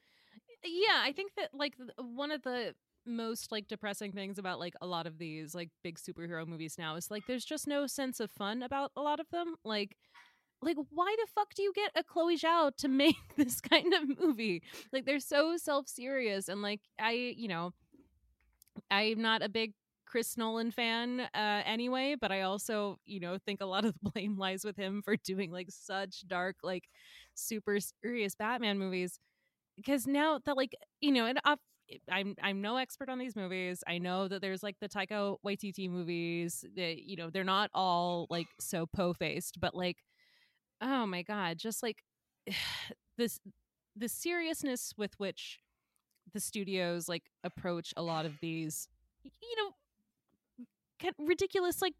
yeah 0.65 1.01
i 1.01 1.13
think 1.13 1.31
that 1.37 1.49
like 1.53 1.75
one 1.97 2.31
of 2.31 2.41
the 2.41 2.75
most 3.05 3.51
like 3.51 3.67
depressing 3.67 4.11
things 4.11 4.37
about 4.37 4.59
like 4.59 4.73
a 4.81 4.87
lot 4.87 5.07
of 5.07 5.17
these 5.17 5.55
like 5.55 5.69
big 5.83 5.97
superhero 5.97 6.45
movies 6.45 6.75
now 6.77 6.95
is 6.95 7.09
like 7.09 7.23
there's 7.27 7.45
just 7.45 7.65
no 7.67 7.87
sense 7.87 8.19
of 8.19 8.29
fun 8.29 8.61
about 8.61 8.91
a 8.97 9.01
lot 9.01 9.19
of 9.19 9.29
them 9.29 9.55
like 9.63 9.95
like 10.61 10.75
why 10.89 11.15
the 11.17 11.27
fuck 11.33 11.53
do 11.53 11.63
you 11.63 11.71
get 11.73 11.91
a 11.95 12.03
chloe 12.03 12.37
zhao 12.37 12.75
to 12.75 12.87
make 13.03 13.15
this 13.37 13.61
kind 13.61 13.93
of 13.93 14.19
movie? 14.19 14.63
Like 14.91 15.05
they're 15.05 15.19
so 15.19 15.55
self-serious 15.57 16.49
and 16.49 16.61
like 16.61 16.81
i 16.99 17.11
you 17.11 17.47
know 17.47 17.73
i'm 18.91 19.21
not 19.21 19.41
a 19.41 19.49
big 19.49 19.73
Chris 20.05 20.37
Nolan 20.37 20.71
fan 20.71 21.19
uh 21.19 21.61
anyway, 21.65 22.15
but 22.19 22.31
I 22.31 22.41
also, 22.41 22.97
you 23.05 23.19
know, 23.19 23.37
think 23.37 23.59
a 23.59 23.65
lot 23.65 23.83
of 23.83 23.93
the 23.93 24.09
blame 24.11 24.37
lies 24.37 24.63
with 24.63 24.77
him 24.77 25.01
for 25.03 25.17
doing 25.17 25.51
like 25.51 25.67
such 25.69 26.25
dark 26.27 26.55
like 26.63 26.85
super 27.37 27.77
serious 27.79 28.35
Batman 28.35 28.77
movies 28.79 29.19
because 29.75 30.07
now 30.07 30.39
that 30.45 30.57
like, 30.57 30.75
you 31.01 31.11
know, 31.11 31.25
and 31.25 31.39
I've, 31.45 31.59
eh, 31.91 31.97
I'm 32.11 32.35
I'm 32.41 32.61
no 32.61 32.77
expert 32.77 33.09
on 33.09 33.19
these 33.19 33.35
movies. 33.35 33.83
I 33.87 33.97
know 33.99 34.27
that 34.27 34.41
there's 34.41 34.63
like 34.63 34.75
the 34.81 34.89
Taika 34.89 35.37
Waititi 35.45 35.89
movies 35.89 36.65
that 36.75 37.03
you 37.03 37.15
know, 37.15 37.29
they're 37.29 37.43
not 37.43 37.69
all 37.73 38.27
like 38.29 38.47
so 38.59 38.85
po-faced, 38.85 39.59
but 39.59 39.75
like 39.75 39.97
oh 40.81 41.05
my 41.05 41.21
god, 41.21 41.57
just 41.57 41.81
like 41.83 42.03
this 43.17 43.39
the 43.95 44.09
seriousness 44.09 44.93
with 44.97 45.13
which 45.19 45.59
the 46.33 46.39
studios 46.39 47.07
like 47.07 47.23
approach 47.43 47.93
a 47.97 48.01
lot 48.01 48.25
of 48.25 48.39
these 48.41 48.87
you 49.23 49.55
know 49.63 51.11
ridiculous 51.17 51.81
like 51.81 51.93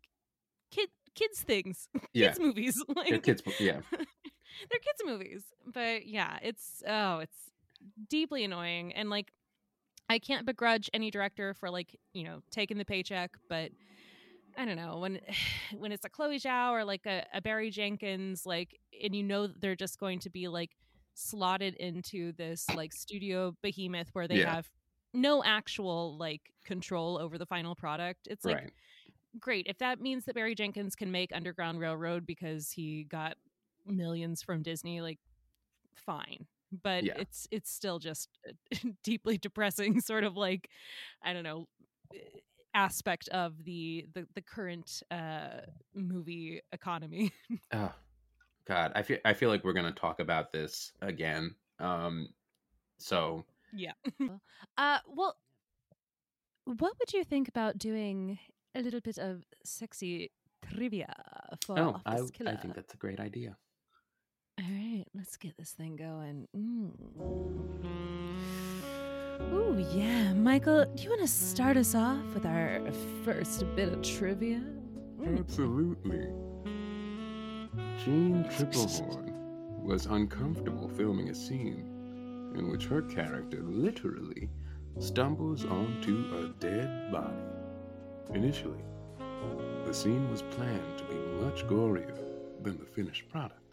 kid 0.71 0.89
kids 1.15 1.41
things, 1.41 1.87
Yeah. 2.13 2.27
kids 2.27 2.39
movies. 2.47 2.83
Like, 2.87 3.09
They're 3.09 3.19
kids. 3.19 3.41
Yeah. 3.59 3.79
they're 4.69 4.79
kids 4.79 5.01
movies 5.05 5.43
but 5.73 6.05
yeah 6.07 6.37
it's 6.41 6.83
oh 6.87 7.19
it's 7.19 7.51
deeply 8.09 8.43
annoying 8.43 8.93
and 8.93 9.09
like 9.09 9.31
i 10.09 10.19
can't 10.19 10.45
begrudge 10.45 10.89
any 10.93 11.11
director 11.11 11.53
for 11.53 11.69
like 11.69 11.95
you 12.13 12.23
know 12.23 12.41
taking 12.51 12.77
the 12.77 12.85
paycheck 12.85 13.31
but 13.49 13.71
i 14.57 14.65
don't 14.65 14.75
know 14.77 14.97
when 14.99 15.19
when 15.77 15.91
it's 15.91 16.05
a 16.05 16.09
chloe 16.09 16.39
zhao 16.39 16.71
or 16.71 16.83
like 16.83 17.05
a, 17.05 17.25
a 17.33 17.41
barry 17.41 17.69
jenkins 17.69 18.45
like 18.45 18.79
and 19.03 19.15
you 19.15 19.23
know 19.23 19.47
that 19.47 19.61
they're 19.61 19.75
just 19.75 19.99
going 19.99 20.19
to 20.19 20.29
be 20.29 20.47
like 20.47 20.71
slotted 21.13 21.73
into 21.75 22.31
this 22.33 22.67
like 22.75 22.93
studio 22.93 23.55
behemoth 23.63 24.09
where 24.13 24.27
they 24.27 24.37
Yeah. 24.39 24.55
have 24.55 24.69
no 25.13 25.43
actual 25.43 26.15
like 26.17 26.41
control 26.63 27.17
over 27.17 27.37
the 27.37 27.45
final 27.45 27.75
product 27.75 28.27
it's 28.29 28.45
like 28.45 28.57
right. 28.57 28.71
great 29.39 29.65
if 29.67 29.77
that 29.79 29.99
means 29.99 30.25
that 30.25 30.35
barry 30.35 30.53
jenkins 30.53 30.95
can 30.95 31.11
make 31.11 31.31
underground 31.33 31.79
railroad 31.79 32.25
because 32.25 32.71
he 32.71 33.03
got 33.05 33.35
millions 33.87 34.41
from 34.41 34.61
disney 34.61 35.01
like 35.01 35.19
fine 35.95 36.45
but 36.83 37.03
Yeah. 37.03 37.13
it's 37.17 37.47
it's 37.51 37.71
still 37.71 37.99
just 37.99 38.29
a 38.45 38.53
deeply 39.03 39.37
depressing 39.37 40.01
sort 40.01 40.23
of 40.23 40.35
like 40.35 40.69
i 41.23 41.33
don't 41.33 41.43
know 41.43 41.67
eh, 42.13 42.19
aspect 42.73 43.27
of 43.29 43.63
the 43.63 44.05
the, 44.13 44.27
the 44.35 44.41
current 44.41 45.01
uh 45.09 45.61
movie 45.95 46.61
economy 46.71 47.31
Oh, 47.73 47.91
God, 48.67 48.91
I 48.95 49.01
feel 49.01 49.17
I 49.25 49.33
feel 49.33 49.49
like 49.49 49.63
we're 49.63 49.73
gonna 49.73 49.91
talk 49.93 50.19
about 50.19 50.51
this 50.51 50.91
again. 51.01 51.55
Um, 51.79 52.27
so 52.99 53.45
yeah 53.73 53.93
uh 54.77 54.99
well 55.07 55.35
what 56.65 56.93
would 56.99 57.13
you 57.13 57.23
think 57.23 57.47
about 57.47 57.77
doing 57.77 58.37
a 58.75 58.81
little 58.81 58.99
bit 59.01 59.17
of 59.17 59.43
sexy 59.63 60.31
trivia 60.61 61.13
for 61.65 61.79
oh, 61.79 62.01
I 62.05 62.15
Office 62.15 62.31
Killer? 62.31 62.51
I 62.51 62.55
think 62.57 62.75
that's 62.75 62.93
a 62.93 62.97
great 62.97 63.19
idea. 63.19 63.55
All 64.59 64.65
right, 64.65 65.05
let's 65.13 65.37
get 65.37 65.55
this 65.57 65.71
thing 65.71 65.95
going. 65.95 66.47
Mm. 66.55 66.91
Ooh, 69.53 69.85
yeah. 69.93 70.33
Michael, 70.33 70.85
do 70.95 71.03
you 71.03 71.09
want 71.09 71.21
to 71.21 71.27
start 71.27 71.77
us 71.77 71.93
off 71.93 72.23
with 72.33 72.45
our 72.45 72.81
first 73.23 73.63
bit 73.75 73.93
of 73.93 74.01
trivia? 74.01 74.63
Mm. 75.19 75.39
Absolutely. 75.39 76.27
Jeanne 78.03 78.45
Tripplehorn 78.49 79.31
was 79.83 80.07
uncomfortable 80.07 80.89
filming 80.89 81.29
a 81.29 81.35
scene 81.35 81.93
in 82.57 82.71
which 82.71 82.85
her 82.85 83.03
character 83.03 83.61
literally 83.61 84.49
stumbles 84.99 85.65
onto 85.65 86.25
a 86.35 86.59
dead 86.59 87.11
body. 87.11 87.35
Initially, 88.33 88.83
the 89.85 89.93
scene 89.93 90.29
was 90.31 90.41
planned 90.41 90.97
to 90.97 91.03
be 91.03 91.15
much 91.45 91.63
gorier 91.67 92.17
than 92.63 92.77
the 92.79 92.85
finished 92.85 93.29
product. 93.29 93.66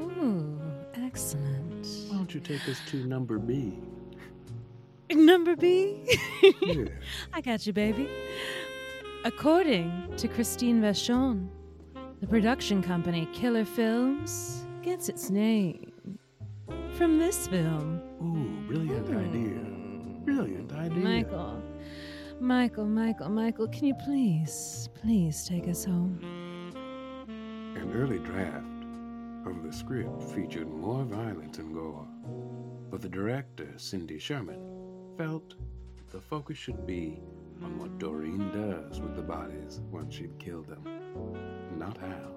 Ooh, 0.00 0.60
excellent. 0.94 1.86
Why 2.08 2.16
don't 2.16 2.34
you 2.34 2.40
take 2.40 2.68
us 2.68 2.80
to 2.88 2.96
number 3.04 3.38
B? 3.38 3.78
Number 5.10 5.54
B? 5.56 6.02
Yeah. 6.62 6.84
I 7.32 7.40
got 7.40 7.66
you, 7.66 7.72
baby. 7.72 8.08
According 9.24 10.14
to 10.16 10.28
Christine 10.28 10.82
Vachon, 10.82 11.48
the 12.20 12.26
production 12.26 12.82
company 12.82 13.28
Killer 13.32 13.64
Films 13.64 14.66
gets 14.82 15.08
its 15.08 15.30
name 15.30 15.92
from 16.96 17.18
this 17.18 17.46
film. 17.46 18.00
Ooh, 18.22 18.66
brilliant 18.66 19.08
hmm. 19.08 19.18
idea. 19.18 20.24
Brilliant 20.24 20.72
idea. 20.72 20.98
Michael, 20.98 21.62
Michael, 22.40 22.86
Michael, 22.86 23.28
Michael, 23.28 23.68
can 23.68 23.86
you 23.86 23.94
please, 24.04 24.88
please 24.94 25.44
take 25.46 25.68
us 25.68 25.84
home? 25.84 26.18
An 27.76 27.92
early 27.94 28.18
draft 28.18 28.64
of 29.46 29.62
the 29.62 29.72
script 29.72 30.22
featured 30.34 30.68
more 30.70 31.04
violence 31.04 31.58
and 31.58 31.74
gore, 31.74 32.06
but 32.90 33.00
the 33.02 33.08
director, 33.08 33.68
Cindy 33.76 34.18
Sherman, 34.18 34.60
felt 35.16 35.54
the 36.10 36.20
focus 36.20 36.56
should 36.58 36.86
be 36.86 37.20
on 37.62 37.78
what 37.78 37.98
Dorine 37.98 38.50
does 38.52 39.00
with 39.00 39.16
the 39.16 39.22
bodies 39.22 39.80
once 39.90 40.14
she'd 40.14 40.38
killed 40.38 40.66
them, 40.68 40.84
not 41.78 41.96
how. 41.98 42.30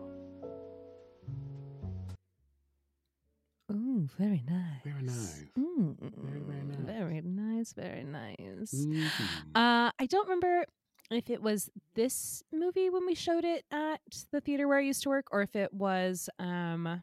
Ooh, 3.72 4.08
very 4.17 4.43
nice. 4.50 4.82
Very 4.84 5.02
nice. 5.04 5.43
Mm, 5.60 5.96
Very, 6.00 6.39
very 6.39 6.63
nice. 6.63 6.80
Very 6.86 7.22
nice, 7.22 7.74
very 7.74 8.04
nice. 8.04 8.74
Mhm. 8.74 9.08
Uh, 9.56 9.91
I 10.00 10.06
don't 10.08 10.24
remember 10.28 10.65
if 11.12 11.30
it 11.30 11.41
was 11.41 11.70
this 11.96 12.43
movie 12.52 12.89
when 12.89 13.06
we 13.06 13.15
showed 13.15 13.46
it 13.46 13.65
at 13.72 14.02
the 14.32 14.41
theater 14.41 14.67
where 14.67 14.78
I 14.78 14.82
used 14.82 15.04
to 15.04 15.10
work, 15.10 15.28
or 15.32 15.41
if 15.41 15.56
it 15.56 15.74
was 15.74 16.30
um, 16.39 17.02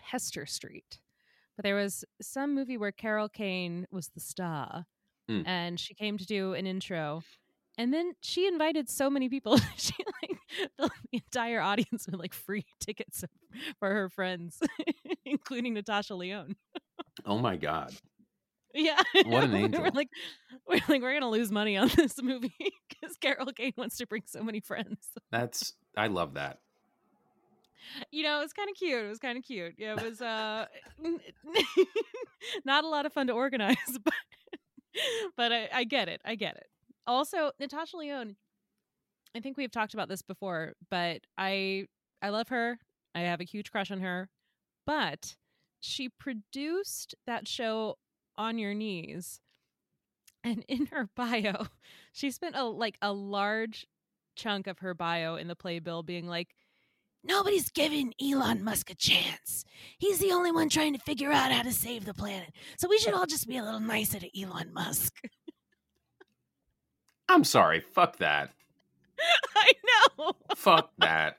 Hester 0.00 0.46
Street. 0.46 0.98
But 1.56 1.62
there 1.62 1.76
was 1.76 2.04
some 2.20 2.54
movie 2.54 2.76
where 2.76 2.92
Carol 2.92 3.28
Kane 3.28 3.86
was 3.90 4.08
the 4.08 4.20
star, 4.20 4.86
Mm. 5.30 5.44
and 5.46 5.80
she 5.80 5.94
came 5.94 6.18
to 6.18 6.26
do 6.26 6.52
an 6.52 6.66
intro. 6.66 7.22
And 7.78 7.94
then 7.94 8.12
she 8.20 8.46
invited 8.46 8.90
so 8.90 9.08
many 9.08 9.30
people. 9.30 9.56
she 9.78 9.94
like 10.22 10.38
filled 10.76 10.90
the 11.10 11.18
entire 11.24 11.60
audience 11.62 12.04
with 12.06 12.16
like 12.16 12.34
free 12.34 12.66
tickets 12.80 13.24
for 13.78 13.88
her 13.90 14.10
friends, 14.10 14.60
including 15.24 15.72
Natasha 15.72 16.14
Lyonne. 16.14 16.56
Oh 17.24 17.38
my 17.38 17.56
god. 17.56 17.94
Yeah. 18.74 19.00
What 19.26 19.44
an 19.44 19.52
we're 19.52 19.58
angel. 19.58 19.90
like, 19.94 20.08
we're 20.68 20.80
like, 20.88 21.02
we're 21.02 21.14
gonna 21.14 21.30
lose 21.30 21.50
money 21.52 21.76
on 21.76 21.88
this 21.96 22.20
movie 22.22 22.54
because 22.88 23.16
Carol 23.16 23.46
Kane 23.52 23.72
wants 23.76 23.96
to 23.98 24.06
bring 24.06 24.22
so 24.26 24.42
many 24.42 24.60
friends. 24.60 25.08
That's 25.30 25.74
I 25.96 26.08
love 26.08 26.34
that. 26.34 26.58
You 28.10 28.22
know, 28.24 28.38
it 28.38 28.42
was 28.42 28.52
kind 28.52 28.68
of 28.70 28.76
cute. 28.76 29.04
It 29.04 29.08
was 29.08 29.18
kind 29.18 29.36
of 29.38 29.44
cute. 29.44 29.74
Yeah, 29.78 29.94
it 29.98 30.02
was 30.02 30.20
uh, 30.20 30.66
not 32.64 32.84
a 32.84 32.88
lot 32.88 33.06
of 33.06 33.12
fun 33.12 33.26
to 33.28 33.32
organize, 33.34 33.76
but 34.04 34.14
but 35.36 35.52
I, 35.52 35.68
I 35.72 35.84
get 35.84 36.08
it. 36.08 36.20
I 36.24 36.34
get 36.34 36.56
it. 36.56 36.66
Also, 37.06 37.52
Natasha 37.60 37.96
Lyonne. 37.96 38.36
I 39.36 39.40
think 39.40 39.56
we've 39.56 39.70
talked 39.70 39.94
about 39.94 40.08
this 40.08 40.22
before, 40.22 40.72
but 40.90 41.20
I 41.36 41.86
I 42.22 42.30
love 42.30 42.48
her. 42.48 42.78
I 43.14 43.20
have 43.20 43.40
a 43.40 43.44
huge 43.44 43.70
crush 43.70 43.90
on 43.90 44.00
her, 44.00 44.28
but 44.86 45.36
she 45.80 46.08
produced 46.08 47.14
that 47.26 47.46
show 47.46 47.96
on 48.36 48.58
your 48.58 48.74
knees 48.74 49.40
and 50.42 50.64
in 50.68 50.86
her 50.86 51.08
bio 51.14 51.66
she 52.12 52.30
spent 52.30 52.56
a 52.56 52.64
like 52.64 52.96
a 53.02 53.12
large 53.12 53.86
chunk 54.36 54.66
of 54.66 54.80
her 54.80 54.94
bio 54.94 55.36
in 55.36 55.48
the 55.48 55.56
playbill 55.56 56.02
being 56.02 56.26
like 56.26 56.54
nobody's 57.22 57.70
giving 57.70 58.12
elon 58.20 58.62
musk 58.62 58.90
a 58.90 58.94
chance 58.94 59.64
he's 59.98 60.18
the 60.18 60.32
only 60.32 60.50
one 60.50 60.68
trying 60.68 60.92
to 60.92 60.98
figure 61.00 61.30
out 61.30 61.52
how 61.52 61.62
to 61.62 61.72
save 61.72 62.04
the 62.04 62.14
planet 62.14 62.50
so 62.76 62.88
we 62.88 62.98
should 62.98 63.14
all 63.14 63.26
just 63.26 63.48
be 63.48 63.56
a 63.56 63.64
little 63.64 63.80
nicer 63.80 64.18
to 64.18 64.40
elon 64.40 64.72
musk 64.72 65.14
I'm 67.28 67.44
sorry, 67.44 67.80
fuck 67.80 68.18
that. 68.18 68.50
i 69.56 69.72
know 70.18 70.32
Fuck 70.56 70.90
that. 70.98 71.38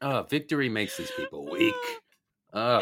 Uh, 0.00 0.22
victory 0.22 0.68
makes 0.68 0.96
these 0.96 1.10
people 1.10 1.46
weak. 1.50 1.74
Uh, 2.52 2.80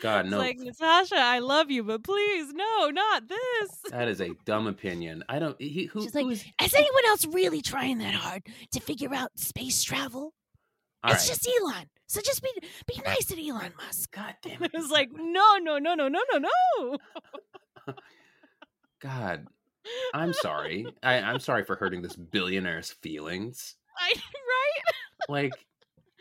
God, 0.00 0.20
It's 0.26 0.30
no. 0.30 0.38
like 0.38 0.58
natasha 0.58 1.16
i 1.16 1.38
love 1.40 1.70
you 1.70 1.82
but 1.84 2.02
please 2.02 2.52
no 2.52 2.90
not 2.90 3.28
this 3.28 3.70
That 3.90 4.08
is 4.08 4.20
a 4.20 4.30
dumb 4.44 4.66
opinion. 4.66 5.22
I 5.28 5.38
don't. 5.38 5.60
He, 5.60 5.84
who, 5.84 6.02
She's 6.02 6.14
like, 6.14 6.24
who 6.24 6.30
is- 6.30 6.44
is 6.62 6.74
anyone 6.74 7.06
else 7.06 7.26
really 7.26 7.60
trying 7.62 7.98
that 7.98 8.14
hard 8.14 8.42
to 8.72 8.80
figure 8.80 9.12
out 9.14 9.30
space 9.38 9.82
travel? 9.82 10.32
All 11.02 11.12
it's 11.12 11.28
right. 11.28 11.36
just 11.36 11.48
Elon. 11.60 11.86
So 12.06 12.20
just 12.22 12.42
be 12.42 12.50
be 12.86 13.00
nice 13.04 13.26
to 13.26 13.48
Elon 13.48 13.72
Musk. 13.76 14.10
God 14.12 14.34
damn 14.42 14.62
it 14.62 14.72
it. 14.74 14.78
was 14.78 14.90
like 14.90 15.10
no 15.12 15.58
no 15.60 15.78
no 15.78 15.94
no 15.94 16.08
no 16.08 16.20
no 16.32 16.38
no 16.38 16.98
God, 19.00 19.46
I'm 20.14 20.32
sorry. 20.32 20.86
I, 21.02 21.16
I'm 21.16 21.40
sorry 21.40 21.64
for 21.64 21.76
hurting 21.76 22.00
this 22.02 22.16
billionaire's 22.16 22.90
feelings. 22.90 23.76
I, 23.98 24.12
right 24.14 24.94
Like 25.28 25.52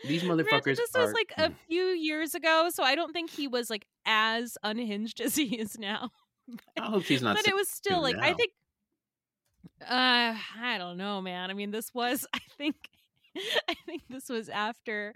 these 0.08 0.24
motherfuckers 0.24 0.78
this 0.78 0.96
are. 0.96 1.02
was 1.06 1.13
like 1.13 1.34
a 1.38 1.52
few 1.68 1.84
years 1.84 2.36
ago, 2.36 2.70
so 2.74 2.84
I 2.84 2.96
don't 2.96 3.13
think 3.13 3.30
he 3.30 3.48
was 3.48 3.70
like 3.70 3.86
as 4.06 4.58
unhinged 4.63 5.22
as 5.26 5.36
he 5.36 5.58
is 5.60 5.78
now. 5.80 6.10
I 6.80 6.86
hope 6.86 7.04
she's 7.04 7.22
not. 7.22 7.36
but 7.36 7.48
it 7.48 7.56
was 7.56 7.70
still 7.70 8.02
like 8.02 8.18
I 8.18 8.34
think. 8.34 8.52
Uh, 9.82 10.36
I 10.62 10.78
don't 10.78 10.98
know, 10.98 11.22
man. 11.22 11.50
I 11.50 11.54
mean, 11.54 11.72
this 11.72 11.94
was 11.94 12.26
I 12.34 12.39
think, 12.58 12.76
I 13.68 13.76
think 13.86 14.04
this 14.10 14.30
was 14.30 14.50
after. 14.50 15.13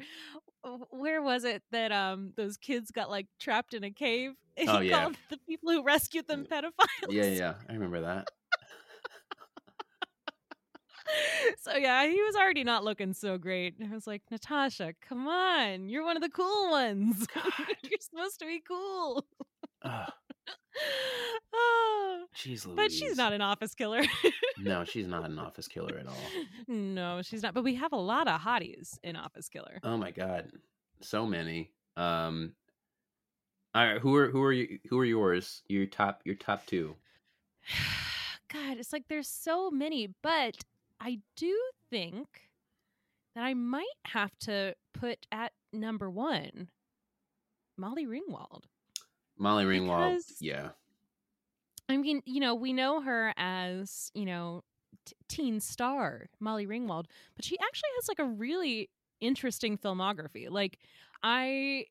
Where 0.89 1.21
was 1.21 1.43
it 1.45 1.63
that 1.71 1.91
um 1.91 2.33
those 2.35 2.57
kids 2.57 2.91
got 2.91 3.09
like 3.09 3.27
trapped 3.39 3.73
in 3.73 3.83
a 3.83 3.91
cave? 3.91 4.31
And 4.57 4.69
Oh, 4.69 4.79
yeah. 4.79 5.09
the 5.29 5.37
people 5.47 5.71
who 5.71 5.83
rescued 5.83 6.27
them 6.27 6.45
pedophiles. 6.51 6.71
Yeah, 7.09 7.25
yeah, 7.25 7.53
I 7.69 7.73
remember 7.73 8.01
that. 8.01 8.27
so 11.59 11.75
yeah, 11.75 12.07
he 12.07 12.21
was 12.21 12.35
already 12.35 12.63
not 12.63 12.83
looking 12.83 13.13
so 13.13 13.37
great. 13.37 13.75
I 13.83 13.93
was 13.93 14.07
like, 14.07 14.23
Natasha, 14.31 14.93
come 15.01 15.27
on, 15.27 15.89
you're 15.89 16.03
one 16.03 16.15
of 16.17 16.23
the 16.23 16.29
cool 16.29 16.71
ones. 16.71 17.27
you're 17.83 17.99
supposed 17.99 18.39
to 18.39 18.45
be 18.45 18.61
cool. 18.67 19.25
Ugh. 19.83 19.91
Ah. 19.93 20.13
Jeez 22.35 22.65
Louise. 22.65 22.75
But 22.75 22.91
she's 22.91 23.17
not 23.17 23.33
an 23.33 23.41
office 23.41 23.73
killer. 23.73 24.03
No, 24.59 24.83
she's 24.83 25.07
not 25.07 25.25
an 25.25 25.39
office 25.39 25.67
killer 25.67 25.97
at 25.99 26.07
all. 26.07 26.15
no, 26.67 27.21
she's 27.21 27.43
not. 27.43 27.53
But 27.53 27.63
we 27.63 27.75
have 27.75 27.93
a 27.93 27.97
lot 27.97 28.27
of 28.27 28.41
hotties 28.41 28.97
in 29.03 29.15
Office 29.15 29.49
Killer. 29.49 29.79
Oh 29.83 29.97
my 29.97 30.11
god, 30.11 30.51
so 31.01 31.25
many. 31.25 31.71
Um, 31.95 32.53
all 33.73 33.85
right, 33.85 33.99
who 33.99 34.15
are 34.15 34.29
who 34.29 34.41
are 34.43 34.53
you? 34.53 34.79
Who 34.89 34.99
are 34.99 35.05
yours? 35.05 35.61
Your 35.67 35.85
top 35.85 36.21
your 36.25 36.35
top 36.35 36.65
two. 36.65 36.95
God, 38.53 38.77
it's 38.77 38.93
like 38.93 39.03
there's 39.09 39.27
so 39.27 39.69
many, 39.69 40.13
but 40.23 40.55
I 40.99 41.19
do 41.35 41.57
think 41.89 42.27
that 43.35 43.43
I 43.43 43.53
might 43.53 43.85
have 44.07 44.37
to 44.41 44.75
put 44.93 45.25
at 45.31 45.53
number 45.71 46.09
one 46.09 46.69
Molly 47.77 48.05
Ringwald. 48.07 48.63
Molly 49.37 49.65
Ringwald. 49.65 50.13
Because- 50.15 50.41
Yeah, 50.41 50.69
I 51.87 51.97
mean, 51.97 52.21
you 52.25 52.39
know, 52.39 52.55
we 52.55 52.73
know 52.73 53.01
her 53.01 53.33
as, 53.37 54.11
you 54.15 54.25
know, 54.25 54.63
t- 55.05 55.13
teen 55.29 55.59
star 55.59 56.29
Molly 56.39 56.65
Ringwald, 56.65 57.05
but 57.35 57.45
she 57.45 57.57
actually 57.59 57.89
has 57.97 58.07
like 58.07 58.19
a 58.19 58.25
really 58.25 58.89
interesting 59.21 59.77
filmography. 59.77 60.49
Like, 60.49 60.79
I, 61.23 61.85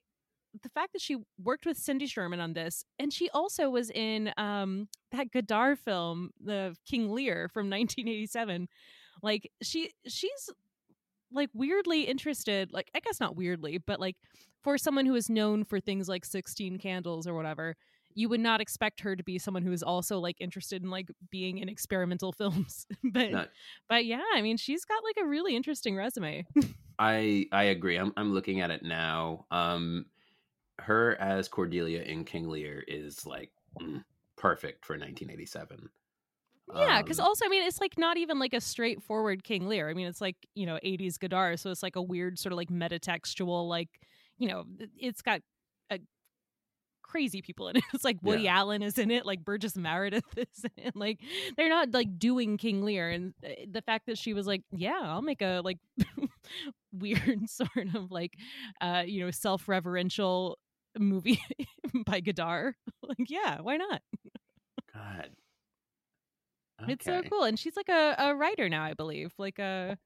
the 0.63 0.69
fact 0.69 0.93
that 0.93 1.03
she 1.03 1.17
worked 1.43 1.67
with 1.67 1.77
Cindy 1.77 2.07
Sherman 2.07 2.41
on 2.41 2.53
this, 2.53 2.85
and 2.99 3.13
she 3.13 3.29
also 3.31 3.71
was 3.71 3.91
in 3.91 4.33
um 4.37 4.89
that 5.13 5.31
Godard 5.31 5.79
film, 5.79 6.31
the 6.43 6.77
King 6.87 7.11
Lear 7.11 7.49
from 7.53 7.67
1987. 7.71 8.69
Like, 9.23 9.51
she, 9.63 9.93
she's 10.07 10.51
like 11.33 11.49
weirdly 11.55 12.03
interested, 12.03 12.71
like, 12.73 12.91
I 12.95 13.01
guess 13.01 13.19
not 13.19 13.35
weirdly, 13.35 13.79
but 13.79 13.99
like 13.99 14.17
for 14.63 14.77
someone 14.77 15.07
who 15.07 15.15
is 15.15 15.31
known 15.31 15.65
for 15.65 15.81
things 15.81 16.09
like 16.09 16.25
16 16.25 16.79
Candles 16.79 17.27
or 17.27 17.35
whatever 17.35 17.77
you 18.19 18.31
would 18.31 18.41
not 18.41 18.63
expect 18.63 19.03
her 19.03 19.15
to 19.15 19.23
be 19.23 19.39
someone 19.39 19.63
who 19.63 19.73
is 19.73 19.83
also 19.83 20.19
like 20.19 20.37
interested 20.41 20.83
in 20.83 20.89
like 20.89 21.11
being 21.31 21.59
in 21.59 21.69
experimental 21.69 22.33
films 22.39 22.87
but 23.05 23.51
but 23.91 24.07
yeah 24.07 24.23
i 24.35 24.41
mean 24.41 24.57
she's 24.57 24.87
got 24.87 25.05
like 25.05 25.23
a 25.23 25.29
really 25.29 25.55
interesting 25.55 25.95
resume 25.95 26.47
I 26.99 27.47
I 27.53 27.65
agree. 27.65 27.97
I'm 27.97 28.13
I'm 28.17 28.33
looking 28.33 28.61
at 28.61 28.71
it 28.71 28.83
now. 28.83 29.47
Um, 29.51 30.07
her 30.81 31.17
as 31.21 31.49
Cordelia 31.49 32.03
in 32.03 32.25
King 32.25 32.49
Lear 32.49 32.85
is 32.87 33.27
like 33.27 33.51
mm, 33.81 34.05
perfect 34.37 34.85
for 34.85 34.95
1987. 34.95 35.89
yeah 36.75 37.01
because 37.03 37.21
Um, 37.21 37.27
also 37.27 37.45
i 37.47 37.49
mean 37.49 37.63
it's 37.63 37.81
like 37.81 37.97
not 37.97 38.17
even 38.17 38.39
like 38.41 38.53
a 38.53 38.61
straightforward 38.61 39.45
king 39.45 39.69
lear. 39.69 39.89
I 39.89 39.95
mean 39.95 40.07
it's 40.09 40.21
like 40.21 40.37
you 40.55 40.67
know 40.67 40.79
80s 40.85 41.19
godard 41.19 41.61
so 41.61 41.71
it's 41.71 41.83
like 41.83 41.97
a 41.97 42.03
weird 42.03 42.39
sort 42.39 42.53
of 42.53 42.57
like 42.57 42.69
metatextual 42.71 43.69
like 43.69 43.89
you 44.39 44.49
know 44.49 44.65
it- 44.81 44.91
it's 44.99 45.23
got 45.23 45.41
a 45.91 46.01
crazy 47.03 47.41
people 47.41 47.69
in 47.69 47.77
it. 47.77 47.85
It's 47.95 48.05
like 48.05 48.19
woody 48.21 48.49
allen 48.49 48.83
is 48.83 48.99
in 48.99 49.13
it 49.13 49.25
like 49.25 49.45
burgess 49.45 49.77
meredith 49.77 50.25
is 50.37 50.65
in 50.77 50.87
it. 50.89 50.97
Like 50.97 51.21
they're 51.57 51.69
not 51.69 51.93
like 51.93 52.19
doing 52.19 52.57
king 52.59 52.83
lear 52.83 53.11
and 53.11 53.33
uh, 53.45 53.51
the 53.71 53.81
fact 53.83 54.07
that 54.07 54.19
she 54.19 54.35
was 54.35 54.47
like 54.47 54.63
yeah 54.73 54.99
i'll 55.03 55.23
make 55.23 55.41
a 55.43 55.61
like 55.65 55.79
weird 56.93 57.49
sort 57.49 57.95
of 57.95 58.11
like 58.11 58.35
uh 58.81 59.03
you 59.07 59.25
know 59.25 59.31
self-reverential 59.31 60.59
movie 61.01 61.43
by 62.07 62.21
godard 62.21 62.75
like 63.03 63.29
yeah 63.31 63.61
why 63.61 63.77
not 63.77 64.03
God. 64.93 65.31
It's 66.89 67.05
so 67.05 67.23
cool. 67.23 67.45
And 67.45 67.59
she's 67.59 67.77
like 67.77 67.89
a, 67.89 68.15
a 68.19 68.35
writer 68.35 68.69
now, 68.69 68.85
I 68.85 68.95
believe. 68.95 69.33
Like 69.39 69.59
a 69.59 69.97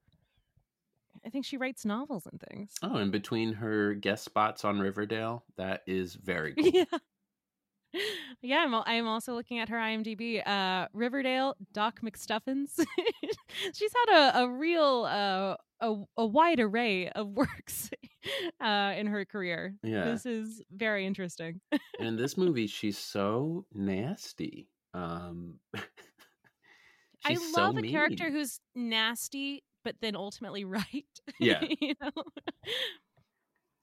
I 1.25 1.29
think 1.29 1.45
she 1.45 1.57
writes 1.57 1.85
novels 1.85 2.27
and 2.27 2.41
things. 2.49 2.75
Oh, 2.83 2.97
and 2.97 3.13
between 3.13 3.53
her 3.55 3.95
guest 3.95 4.25
spots 4.25 4.65
on 4.65 4.79
Riverdale, 4.79 5.45
that 5.57 5.83
is 5.87 6.15
very 6.15 6.55
cool. 6.59 6.71
yeah. 6.73 6.85
Yeah, 8.41 8.65
I'm, 8.65 8.75
I'm 8.75 9.09
also 9.09 9.35
looking 9.35 9.59
at 9.59 9.69
her 9.69 9.77
IMDb. 9.77 10.47
Uh, 10.47 10.87
Riverdale, 10.93 11.57
Doc 11.73 12.01
McStuffins. 12.03 12.81
She's 13.75 13.93
had 14.07 14.17
a, 14.17 14.43
a 14.43 14.49
real, 14.49 15.07
uh, 15.11 15.57
a, 15.81 15.97
a 16.17 16.25
wide 16.25 16.61
array 16.61 17.09
of 17.09 17.29
works 17.31 17.91
uh, 18.61 18.95
in 18.97 19.07
her 19.07 19.25
career. 19.25 19.75
Yeah. 19.83 20.05
This 20.05 20.27
is 20.27 20.63
very 20.71 21.07
interesting. 21.07 21.61
And 21.71 22.09
in 22.09 22.17
this 22.17 22.37
movie, 22.37 22.67
she's 22.67 22.99
so 22.99 23.67
nasty. 23.73 24.69
Um, 24.95 25.55
I 27.25 27.35
she's 27.35 27.53
so 27.53 27.61
love 27.61 27.79
a 27.79 27.83
character 27.83 28.31
who's 28.31 28.61
nasty, 28.75 29.63
but 29.85 29.97
then 30.01 30.17
ultimately 30.17 30.65
right. 30.65 31.07
Yeah. 31.39 31.63
you 31.81 31.95
know? 32.01 32.11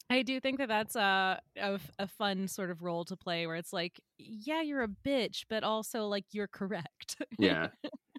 I 0.10 0.22
do 0.22 0.40
think 0.40 0.60
that 0.60 0.70
that's 0.70 0.96
a 0.96 1.42
a 1.58 2.08
fun 2.08 2.48
sort 2.48 2.72
of 2.72 2.82
role 2.82 3.04
to 3.06 3.18
play 3.18 3.46
where 3.46 3.58
it's 3.58 3.74
like, 3.74 4.00
yeah, 4.18 4.62
you're 4.62 4.84
a 4.84 4.88
bitch, 4.88 5.44
but 5.50 5.64
also 5.66 6.06
like 6.06 6.24
you're 6.32 6.48
correct. 6.48 7.18
yeah 7.38 7.68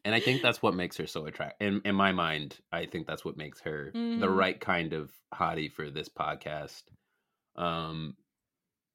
and 0.05 0.15
i 0.15 0.21
think 0.21 0.43
that's 0.43 0.63
what 0.63 0.75
makes 0.75 0.97
her 0.97 1.07
so 1.07 1.27
attractive 1.27 1.67
in, 1.67 1.81
in 1.85 1.95
my 1.95 2.13
mind 2.13 2.59
i 2.73 2.87
think 2.87 3.07
that's 3.07 3.25
what 3.25 3.37
makes 3.37 3.61
her 3.61 3.93
the 3.93 4.29
Mhm. 4.29 4.37
right 4.37 4.61
kind 4.61 4.93
of 4.93 5.11
hottie 5.35 5.71
for 5.73 5.91
this 5.91 6.09
podcast 6.09 6.83
um 7.57 8.17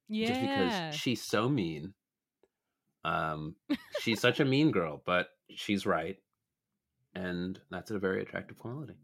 yeah. 0.08 0.28
just 0.28 0.40
because 0.40 0.96
she's 0.96 1.22
so 1.22 1.48
mean 1.48 1.94
um 3.04 3.54
she's 4.00 4.20
such 4.20 4.40
a 4.40 4.44
mean 4.44 4.70
girl 4.70 5.02
but 5.04 5.28
she's 5.50 5.86
right 5.86 6.18
and 7.14 7.60
that's 7.70 7.90
a 7.90 7.98
very 7.98 8.22
attractive 8.22 8.58
quality 8.58 8.94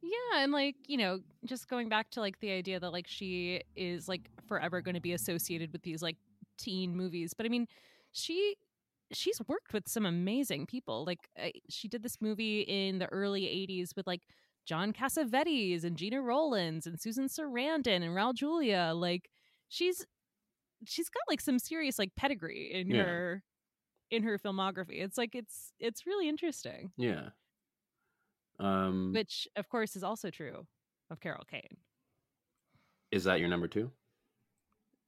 Yeah, 0.00 0.42
and 0.42 0.52
like, 0.52 0.76
you 0.86 0.96
know, 0.96 1.20
just 1.44 1.68
going 1.68 1.88
back 1.88 2.10
to 2.12 2.20
like 2.20 2.38
the 2.40 2.50
idea 2.52 2.78
that 2.78 2.90
like 2.92 3.06
she 3.08 3.62
is 3.74 4.08
like 4.08 4.30
forever 4.46 4.80
going 4.80 4.94
to 4.94 5.00
be 5.00 5.12
associated 5.12 5.72
with 5.72 5.82
these 5.82 6.02
like 6.02 6.16
teen 6.56 6.96
movies. 6.96 7.34
But 7.34 7.46
I 7.46 7.48
mean, 7.48 7.66
she 8.12 8.56
she's 9.12 9.40
worked 9.48 9.72
with 9.72 9.88
some 9.88 10.04
amazing 10.06 10.66
people. 10.66 11.04
Like 11.06 11.28
I, 11.38 11.52
she 11.68 11.88
did 11.88 12.02
this 12.02 12.20
movie 12.20 12.60
in 12.62 12.98
the 12.98 13.06
early 13.06 13.42
80s 13.42 13.96
with 13.96 14.06
like 14.06 14.22
John 14.66 14.92
Cassavetes 14.92 15.84
and 15.84 15.96
Gena 15.96 16.20
Rowlands 16.20 16.86
and 16.86 17.00
Susan 17.00 17.26
Sarandon 17.26 18.02
and 18.02 18.14
Raul 18.16 18.34
Julia. 18.34 18.92
Like 18.94 19.30
she's 19.68 20.04
she's 20.84 21.08
got 21.08 21.22
like 21.28 21.40
some 21.40 21.58
serious 21.58 21.98
like 21.98 22.14
pedigree 22.16 22.70
in 22.72 22.88
Yeah. 22.90 23.02
her 23.04 23.42
in 24.10 24.22
her 24.24 24.38
filmography. 24.38 25.02
It's 25.02 25.18
like 25.18 25.34
it's 25.34 25.72
it's 25.78 26.06
really 26.06 26.28
interesting. 26.28 26.92
yeah 26.96 27.30
um 28.60 29.12
Which 29.14 29.46
of 29.56 29.68
course 29.68 29.94
is 29.96 30.02
also 30.02 30.30
true 30.30 30.66
of 31.10 31.20
Carol 31.20 31.44
Kane. 31.50 31.76
is 33.10 33.24
that 33.24 33.40
your 33.40 33.48
number 33.48 33.68
two 33.68 33.90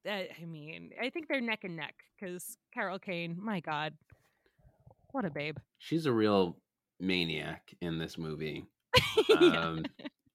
I 0.07 0.29
I 0.41 0.45
mean, 0.45 0.91
I 1.01 1.09
think 1.09 1.27
they're 1.27 1.41
neck 1.41 1.63
and 1.63 1.75
neck 1.75 1.95
because 2.19 2.57
Carol 2.73 2.99
Kane, 2.99 3.37
my 3.39 3.59
God, 3.59 3.93
what 5.11 5.25
a 5.25 5.29
babe. 5.29 5.57
she's 5.77 6.05
a 6.05 6.11
real 6.11 6.57
maniac 6.99 7.73
in 7.81 7.97
this 7.97 8.17
movie. 8.17 8.65
Yeah. 9.29 9.35
um 9.37 9.85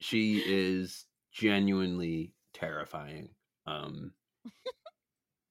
she 0.00 0.42
is 0.46 1.06
genuinely 1.32 2.32
terrifying. 2.52 3.28
Um 3.66 4.12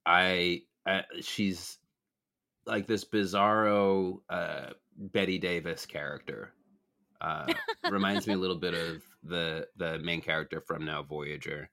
i 0.05 0.61
uh, 0.85 1.01
she's 1.21 1.77
like 2.65 2.85
this 2.87 3.03
bizarro 3.05 4.19
uh 4.29 4.67
bette 4.97 5.37
davis 5.39 5.85
character. 5.85 6.53
Uh 7.21 7.51
reminds 7.89 8.27
me 8.27 8.33
a 8.33 8.37
little 8.37 8.57
bit 8.59 8.73
of 8.73 9.03
the 9.23 9.67
the 9.77 9.97
main 9.99 10.21
character 10.21 10.61
from 10.61 10.85
now 10.85 11.01
voyager 11.03 11.69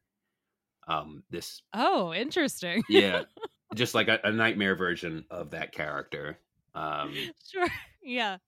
um 0.88 1.22
this 1.30 1.62
Oh, 1.74 2.12
interesting. 2.12 2.82
yeah 2.88 3.22
just 3.74 3.94
like 3.94 4.08
a, 4.08 4.18
a 4.24 4.32
nightmare 4.32 4.74
version 4.76 5.24
of 5.30 5.50
that 5.50 5.72
character 5.72 6.38
um 6.74 7.14
sure. 7.50 7.66
Yeah. 8.02 8.38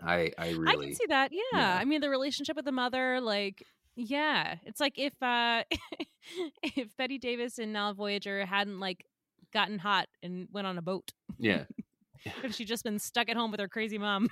i 0.00 0.30
i 0.38 0.50
really 0.50 0.66
I 0.68 0.76
can 0.76 0.94
see 0.94 1.06
that. 1.08 1.32
Yeah. 1.32 1.40
yeah. 1.54 1.76
I 1.80 1.84
mean, 1.84 2.00
the 2.00 2.08
relationship 2.10 2.54
with 2.56 2.64
the 2.64 2.72
mother, 2.72 3.20
like, 3.20 3.64
yeah. 3.96 4.56
It's 4.64 4.78
like 4.80 4.98
if 4.98 5.12
uh 5.22 5.64
if 6.62 6.96
Bette 6.96 7.18
Davis 7.18 7.58
and 7.58 7.72
Now 7.72 7.92
Voyager 7.92 8.44
hadn't 8.46 8.78
like 8.80 9.04
gotten 9.52 9.78
hot 9.78 10.08
and 10.22 10.48
went 10.52 10.66
on 10.66 10.78
a 10.78 10.82
boat. 10.82 11.12
yeah 11.38 11.64
If 12.44 12.54
she'd 12.54 12.68
just 12.68 12.84
been 12.84 12.98
stuck 13.00 13.28
at 13.28 13.36
home 13.36 13.50
with 13.50 13.58
her 13.60 13.68
crazy 13.68 13.98
mom. 13.98 14.28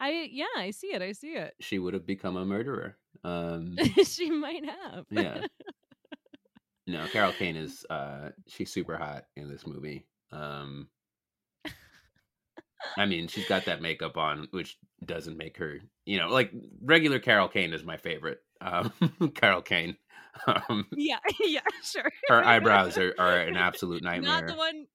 I 0.00 0.28
yeah, 0.32 0.46
I 0.56 0.70
see 0.70 0.88
it. 0.88 1.02
I 1.02 1.12
see 1.12 1.34
it. 1.34 1.54
she 1.60 1.78
would 1.78 1.94
have 1.94 2.06
become 2.06 2.36
a 2.36 2.44
murderer 2.44 2.96
um 3.24 3.76
she 4.04 4.30
might 4.30 4.64
have. 4.64 5.04
yeah 5.10 5.42
no 6.86 7.06
carol 7.08 7.32
kane 7.32 7.56
is 7.56 7.84
uh 7.90 8.30
she's 8.46 8.70
super 8.70 8.96
hot 8.96 9.24
in 9.36 9.50
this 9.50 9.66
movie 9.66 10.06
um 10.30 10.88
i 12.96 13.04
mean 13.04 13.26
she's 13.26 13.46
got 13.48 13.64
that 13.64 13.82
makeup 13.82 14.16
on 14.16 14.46
which 14.52 14.78
doesn't 15.04 15.36
make 15.36 15.56
her 15.56 15.80
you 16.06 16.16
know 16.18 16.28
like 16.28 16.52
regular 16.82 17.18
carol 17.18 17.48
kane 17.48 17.72
is 17.72 17.82
my 17.84 17.96
favorite 17.96 18.40
um 18.60 18.92
carol 19.34 19.62
kane 19.62 19.96
um 20.46 20.86
Yeah, 20.94 21.18
yeah, 21.40 21.60
sure. 21.82 22.10
her 22.28 22.44
eyebrows 22.44 22.96
are, 22.98 23.12
are 23.18 23.38
an 23.38 23.56
absolute 23.56 24.02
nightmare. 24.04 24.42
Not 24.42 24.46
the 24.46 24.54
one. 24.56 24.86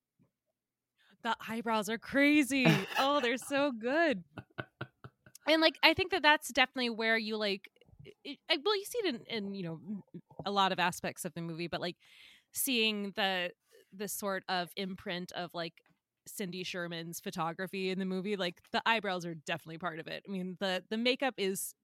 The 1.24 1.34
eyebrows 1.48 1.88
are 1.88 1.98
crazy. 1.98 2.66
oh, 2.98 3.20
they're 3.20 3.38
so 3.38 3.72
good. 3.72 4.22
And 5.46 5.60
like, 5.60 5.78
I 5.82 5.92
think 5.92 6.10
that 6.12 6.22
that's 6.22 6.48
definitely 6.48 6.88
where 6.88 7.18
you 7.18 7.36
like. 7.36 7.70
It, 8.24 8.38
I, 8.50 8.56
well, 8.64 8.74
you 8.76 8.84
see 8.86 8.98
it 9.04 9.14
in, 9.14 9.20
in 9.46 9.54
you 9.54 9.62
know 9.64 9.80
a 10.46 10.50
lot 10.50 10.72
of 10.72 10.78
aspects 10.78 11.26
of 11.26 11.34
the 11.34 11.42
movie, 11.42 11.66
but 11.68 11.82
like 11.82 11.96
seeing 12.54 13.12
the 13.14 13.50
the 13.94 14.08
sort 14.08 14.42
of 14.48 14.70
imprint 14.76 15.32
of 15.32 15.50
like 15.52 15.74
Cindy 16.26 16.64
Sherman's 16.64 17.20
photography 17.20 17.90
in 17.90 17.98
the 17.98 18.06
movie. 18.06 18.36
Like 18.36 18.62
the 18.72 18.80
eyebrows 18.86 19.26
are 19.26 19.34
definitely 19.34 19.76
part 19.76 19.98
of 19.98 20.06
it. 20.06 20.24
I 20.26 20.32
mean 20.32 20.56
the 20.60 20.82
the 20.88 20.96
makeup 20.96 21.34
is 21.36 21.74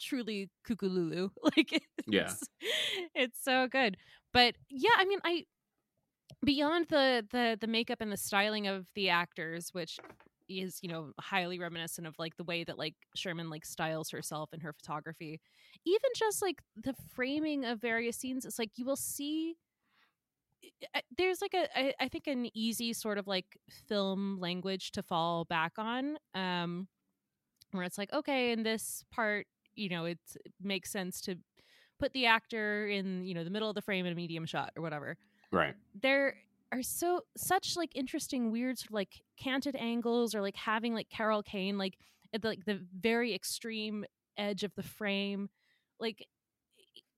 truly 0.00 0.50
cuckoo 0.66 0.88
lulu. 0.88 1.28
Like 1.56 1.72
it's, 1.72 1.86
Yeah. 2.08 2.32
it's 3.14 3.38
so 3.40 3.68
good. 3.68 3.96
But 4.32 4.56
yeah, 4.68 4.90
I 4.98 5.04
mean 5.04 5.20
I 5.24 5.44
beyond 6.44 6.86
the 6.88 7.26
the 7.30 7.56
the 7.60 7.66
makeup 7.66 8.00
and 8.00 8.12
the 8.12 8.16
styling 8.16 8.66
of 8.66 8.86
the 8.94 9.08
actors, 9.08 9.70
which 9.72 9.98
is 10.48 10.78
you 10.82 10.88
know 10.88 11.12
highly 11.18 11.58
reminiscent 11.58 12.06
of 12.06 12.14
like 12.18 12.36
the 12.36 12.44
way 12.44 12.64
that 12.64 12.78
like 12.78 12.94
Sherman 13.14 13.50
like 13.50 13.64
styles 13.64 14.10
herself 14.10 14.52
in 14.52 14.60
her 14.60 14.72
photography. 14.72 15.40
Even 15.84 16.10
just 16.16 16.42
like 16.42 16.62
the 16.76 16.94
framing 17.14 17.64
of 17.64 17.80
various 17.80 18.16
scenes, 18.16 18.44
it's 18.44 18.58
like 18.58 18.70
you 18.76 18.84
will 18.84 18.96
see 18.96 19.56
there's 21.16 21.40
like 21.40 21.54
a 21.54 21.78
I, 21.78 21.94
I 22.00 22.08
think 22.08 22.26
an 22.26 22.48
easy 22.56 22.92
sort 22.92 23.18
of 23.18 23.26
like 23.26 23.58
film 23.88 24.38
language 24.40 24.92
to 24.92 25.02
fall 25.02 25.44
back 25.44 25.72
on 25.78 26.16
um 26.34 26.88
where 27.72 27.84
it's 27.84 27.98
like 27.98 28.12
okay 28.12 28.52
in 28.52 28.62
this 28.62 29.04
part 29.12 29.46
you 29.74 29.88
know 29.88 30.04
it 30.06 30.18
makes 30.62 30.90
sense 30.90 31.20
to 31.22 31.36
put 31.98 32.12
the 32.12 32.26
actor 32.26 32.86
in 32.86 33.24
you 33.24 33.34
know 33.34 33.44
the 33.44 33.50
middle 33.50 33.68
of 33.68 33.74
the 33.74 33.82
frame 33.82 34.06
in 34.06 34.12
a 34.12 34.16
medium 34.16 34.46
shot 34.46 34.72
or 34.76 34.82
whatever 34.82 35.16
Right. 35.52 35.74
there 36.00 36.36
are 36.72 36.82
so 36.82 37.20
such 37.36 37.76
like 37.76 37.94
interesting 37.94 38.50
weird 38.50 38.78
sort 38.78 38.88
of 38.90 38.94
like 38.94 39.22
canted 39.38 39.76
angles 39.76 40.34
or 40.34 40.42
like 40.42 40.56
having 40.56 40.94
like 40.94 41.08
carol 41.08 41.42
kane 41.42 41.78
like 41.78 41.96
at 42.34 42.42
the, 42.42 42.48
like 42.48 42.64
the 42.64 42.80
very 42.98 43.34
extreme 43.34 44.04
edge 44.36 44.64
of 44.64 44.74
the 44.74 44.82
frame 44.82 45.48
like 46.00 46.26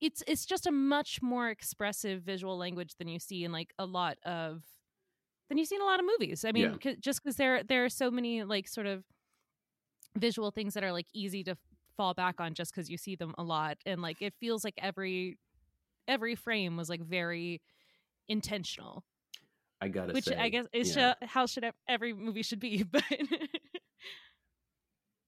it's 0.01 0.23
it's 0.27 0.45
just 0.45 0.67
a 0.67 0.71
much 0.71 1.21
more 1.21 1.49
expressive 1.49 2.21
visual 2.21 2.57
language 2.57 2.93
than 2.99 3.07
you 3.07 3.19
see 3.19 3.43
in 3.43 3.51
like 3.51 3.73
a 3.79 3.85
lot 3.85 4.17
of 4.23 4.63
than 5.49 5.57
you 5.57 5.65
see 5.65 5.75
in 5.75 5.81
a 5.81 5.85
lot 5.85 5.99
of 5.99 6.05
movies 6.05 6.45
i 6.45 6.51
mean 6.51 6.77
Yeah. 6.83 6.93
just 6.99 7.21
because 7.23 7.35
there 7.35 7.63
there 7.63 7.83
are 7.83 7.89
so 7.89 8.11
many 8.11 8.43
like 8.43 8.67
sort 8.67 8.87
of 8.87 9.03
visual 10.15 10.51
things 10.51 10.73
that 10.73 10.83
are 10.83 10.91
like 10.91 11.07
easy 11.13 11.43
to 11.43 11.55
fall 11.95 12.13
back 12.13 12.39
on 12.39 12.53
just 12.53 12.71
because 12.73 12.89
you 12.89 12.97
see 12.97 13.15
them 13.15 13.33
a 13.37 13.43
lot 13.43 13.77
and 13.85 14.01
like 14.01 14.21
it 14.21 14.33
feels 14.39 14.63
like 14.63 14.75
every 14.77 15.37
every 16.07 16.35
frame 16.35 16.77
was 16.77 16.89
like 16.89 17.01
very 17.01 17.61
intentional 18.29 19.03
I 19.81 19.87
gotta 19.89 20.13
which 20.13 20.25
say, 20.25 20.35
i 20.35 20.49
guess 20.49 20.65
is 20.73 20.95
yeah, 20.95 21.13
sho- 21.21 21.27
how 21.27 21.45
should 21.45 21.65
every 21.87 22.13
movie 22.13 22.43
should 22.43 22.59
be 22.59 22.83
but 22.91 23.03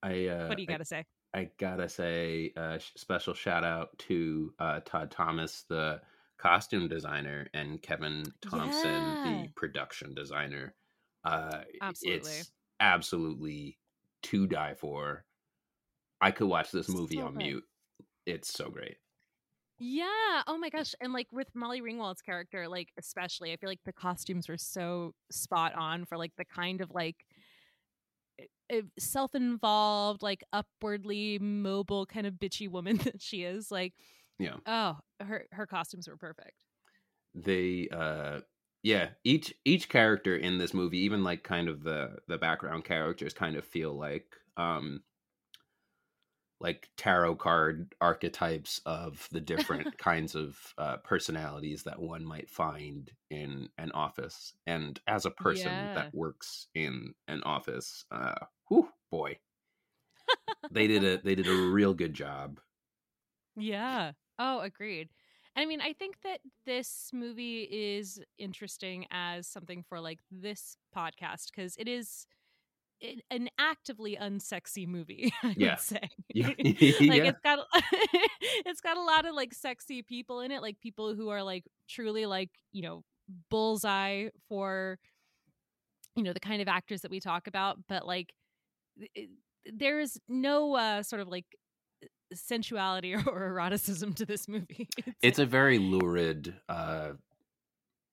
I 0.02 0.26
uh, 0.26 0.48
what 0.48 0.56
do 0.56 0.62
you 0.62 0.66
gotta 0.68 0.84
say 0.84 1.04
I 1.34 1.48
gotta 1.58 1.88
say 1.88 2.52
a 2.56 2.78
sh- 2.78 2.90
special 2.96 3.34
shout 3.34 3.64
out 3.64 3.96
to 4.00 4.52
uh, 4.58 4.80
Todd 4.84 5.10
Thomas, 5.10 5.64
the 5.68 6.00
costume 6.38 6.88
designer, 6.88 7.46
and 7.54 7.80
Kevin 7.80 8.24
Thompson, 8.42 8.90
Yeah. 8.90 9.24
the 9.42 9.48
production 9.56 10.12
designer. 10.14 10.74
Uh, 11.24 11.60
Absolutely. 11.80 12.30
It's 12.32 12.52
absolutely 12.80 13.78
to 14.24 14.46
die 14.46 14.74
for. 14.74 15.24
I 16.20 16.32
could 16.32 16.48
watch 16.48 16.70
this 16.70 16.88
movie 16.90 17.16
So 17.16 17.26
on 17.26 17.32
good. 17.34 17.38
mute. 17.44 17.64
It's 18.26 18.52
so 18.52 18.68
great. 18.68 18.96
Yeah. 19.84 20.42
Oh 20.46 20.58
my 20.58 20.70
gosh. 20.70 20.94
And 21.00 21.12
like 21.12 21.26
with 21.32 21.48
Molly 21.56 21.80
Ringwald's 21.82 22.22
character, 22.22 22.68
like 22.68 22.90
especially, 22.96 23.52
I 23.52 23.56
feel 23.56 23.68
like 23.68 23.80
the 23.84 23.92
costumes 23.92 24.48
were 24.48 24.56
so 24.56 25.12
spot 25.32 25.74
on 25.74 26.04
for 26.04 26.16
like 26.16 26.32
the 26.36 26.44
kind 26.44 26.80
of 26.80 26.90
like 26.92 27.16
self-involved, 28.98 30.22
like 30.22 30.42
upwardly 30.52 31.38
mobile 31.38 32.06
kind 32.06 32.26
of 32.26 32.34
bitchy 32.34 32.68
woman 32.68 32.96
that 33.04 33.20
she 33.20 33.42
is. 33.44 33.70
Like, 33.70 33.94
Yeah. 34.38 34.56
oh, 34.66 34.98
her 35.20 35.46
her 35.52 35.66
costumes 35.66 36.08
were 36.08 36.16
perfect. 36.16 36.64
they 37.34 37.88
uh 37.90 38.40
yeah 38.82 39.10
each 39.24 39.54
each 39.64 39.88
character 39.88 40.36
in 40.36 40.58
this 40.58 40.74
movie 40.74 40.98
even 40.98 41.24
like 41.24 41.42
kind 41.42 41.68
of 41.68 41.82
the 41.82 42.18
the 42.28 42.38
background 42.38 42.84
characters 42.84 43.32
kind 43.32 43.56
of 43.56 43.64
feel 43.64 43.92
like 43.94 44.26
um 44.56 45.02
like 46.62 46.90
tarot 46.96 47.36
card 47.36 47.94
archetypes 48.00 48.80
of 48.86 49.28
the 49.32 49.40
different 49.42 49.96
kinds 49.98 50.34
of 50.36 50.74
uh, 50.78 50.98
personalities 50.98 51.84
that 51.84 52.00
one 52.00 52.24
might 52.24 52.50
find 52.50 53.12
in 53.30 53.68
an 53.78 53.92
office 53.92 54.54
and 54.66 55.00
as 55.08 55.26
a 55.26 55.32
person 55.32 55.90
Yeah. 55.90 55.92
that 55.94 56.14
works 56.14 56.68
in 56.74 57.14
an 57.28 57.42
office 57.44 58.06
uh 58.12 58.36
whew, 58.68 58.90
boy 59.10 59.38
they 60.70 60.88
did 60.88 61.04
a 61.04 61.18
they 61.22 61.36
did 61.36 61.46
a 61.48 61.54
real 61.54 61.94
good 61.94 62.14
job 62.14 62.60
Yeah. 63.56 64.12
Oh, 64.38 64.60
agreed. 64.60 65.10
And 65.54 65.62
I 65.62 65.66
mean, 65.66 65.80
I 65.80 65.92
think 65.92 66.20
that 66.22 66.40
this 66.64 67.10
movie 67.12 67.64
is 67.70 68.22
interesting 68.38 69.06
as 69.10 69.46
something 69.46 69.82
for 69.82 70.00
like 70.00 70.20
this 70.30 70.76
podcast 70.94 71.46
because 71.50 71.76
it 71.76 71.88
is 71.88 72.26
an 73.30 73.48
actively 73.58 74.16
unsexy 74.16 74.86
movie. 74.86 75.32
I 75.42 75.54
Yeah. 75.56 75.70
would 75.72 75.80
say. 75.80 76.08
yeah 76.32 76.48
like 77.08 77.24
yeah 77.24 77.24
it's 77.24 77.40
got 77.40 77.66
it's 78.66 78.80
got 78.80 78.96
a 78.96 79.02
lot 79.02 79.26
of 79.26 79.34
like 79.34 79.54
sexy 79.54 80.02
people 80.02 80.40
in 80.40 80.50
it, 80.52 80.62
like 80.62 80.80
people 80.80 81.14
who 81.14 81.28
are 81.30 81.42
like 81.42 81.64
truly 81.88 82.26
like 82.26 82.50
you 82.72 82.82
know 82.82 83.02
bullseye 83.50 84.28
for 84.48 84.98
you 86.16 86.22
know 86.22 86.32
the 86.32 86.40
kind 86.40 86.60
of 86.62 86.68
actors 86.68 87.02
that 87.02 87.10
we 87.10 87.20
talk 87.20 87.46
about, 87.46 87.78
but 87.88 88.06
like 88.06 88.32
it, 89.14 89.30
there 89.72 90.00
is 90.00 90.18
no 90.28 90.74
uh 90.74 91.02
sort 91.02 91.22
of 91.22 91.28
like 91.28 91.46
sensuality 92.34 93.14
or 93.14 93.44
eroticism 93.48 94.14
to 94.14 94.26
this 94.26 94.48
movie. 94.48 94.88
it's 95.22 95.38
a 95.38 95.46
very 95.46 95.78
lurid 95.78 96.54
uh 96.68 97.12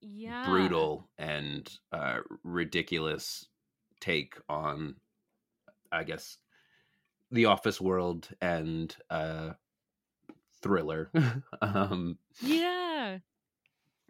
yeah 0.02 0.44
brutal 0.46 1.10
and 1.18 1.78
uh, 1.92 2.20
ridiculous 2.44 3.49
take 4.02 4.36
on, 4.50 4.98
I 5.92 6.04
guess, 6.04 6.38
the 7.32 7.46
office 7.46 7.82
world 7.82 8.30
and 8.42 8.96
uh, 9.10 9.54
thriller. 10.62 11.12
um, 11.62 12.18
Yeah. 12.42 13.20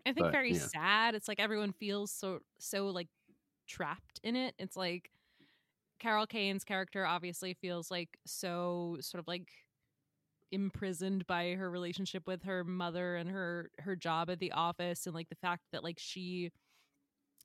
I 0.06 0.14
think 0.14 0.26
But, 0.26 0.32
very 0.32 0.54
yeah. 0.54 0.68
sad. 0.68 1.16
It's 1.16 1.28
like 1.28 1.40
everyone 1.40 1.74
feels 1.74 2.12
so 2.12 2.40
so 2.60 2.88
like 2.88 3.10
trapped 3.68 4.20
in 4.24 4.36
it. 4.36 4.56
It's 4.60 4.78
like 4.78 5.12
Carol 6.00 6.28
Kane's 6.28 6.64
character 6.64 7.06
obviously 7.06 7.54
feels 7.56 7.92
like 7.92 8.20
so 8.26 8.98
sort 9.02 9.20
of 9.20 9.28
like 9.28 9.50
imprisoned 10.52 11.28
by 11.28 11.54
her 11.54 11.70
relationship 11.70 12.26
with 12.28 12.44
her 12.44 12.64
mother 12.64 13.16
and 13.16 13.30
her 13.30 13.70
her 13.80 13.96
job 13.96 14.30
at 14.30 14.40
the 14.40 14.52
office 14.52 15.06
and 15.06 15.14
like 15.14 15.30
the 15.30 15.36
fact 15.36 15.64
that 15.72 15.84
like 15.84 16.00
she 16.00 16.52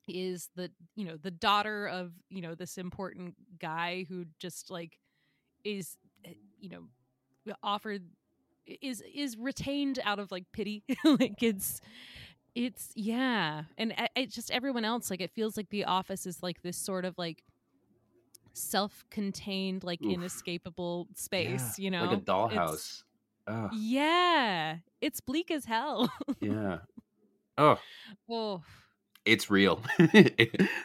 is 0.07 0.49
the 0.55 0.71
you 0.95 1.05
know 1.05 1.17
the 1.17 1.31
daughter 1.31 1.87
of 1.87 2.11
you 2.29 2.41
know 2.41 2.55
this 2.55 2.77
important 2.77 3.35
guy 3.59 4.05
who 4.09 4.25
just 4.39 4.69
like 4.69 4.99
is 5.63 5.97
eh, 6.25 6.33
you 6.59 6.69
know 6.69 6.83
offered 7.63 8.03
is 8.81 9.03
is 9.13 9.37
retained 9.37 9.99
out 10.03 10.19
of 10.19 10.31
like 10.31 10.45
pity. 10.51 10.83
Like 11.03 11.41
it's 11.43 11.81
it's 12.55 12.91
yeah. 12.95 13.63
And 13.77 13.93
I- 13.97 14.09
it 14.15 14.31
just 14.31 14.51
everyone 14.51 14.85
else 14.85 15.09
like 15.09 15.21
it 15.21 15.31
feels 15.31 15.57
like 15.57 15.69
the 15.69 15.85
office 15.85 16.25
is 16.25 16.41
like 16.41 16.61
this 16.61 16.77
sort 16.77 17.05
of 17.05 17.17
like 17.17 17.43
self-contained 18.53 19.83
like 19.83 20.01
Oof. 20.01 20.13
inescapable 20.13 21.09
space 21.13 21.77
you 21.77 21.91
know 21.91 22.05
like 22.05 22.17
a 22.19 22.21
dollhouse. 22.21 23.03
Yeah 23.73 24.77
it's 25.01 25.19
bleak 25.19 25.51
as 25.51 25.65
hell. 25.65 26.09
Yeah. 26.39 26.79
Oh, 27.57 27.77
oh 28.29 28.61
it's 29.25 29.49
real. 29.49 29.81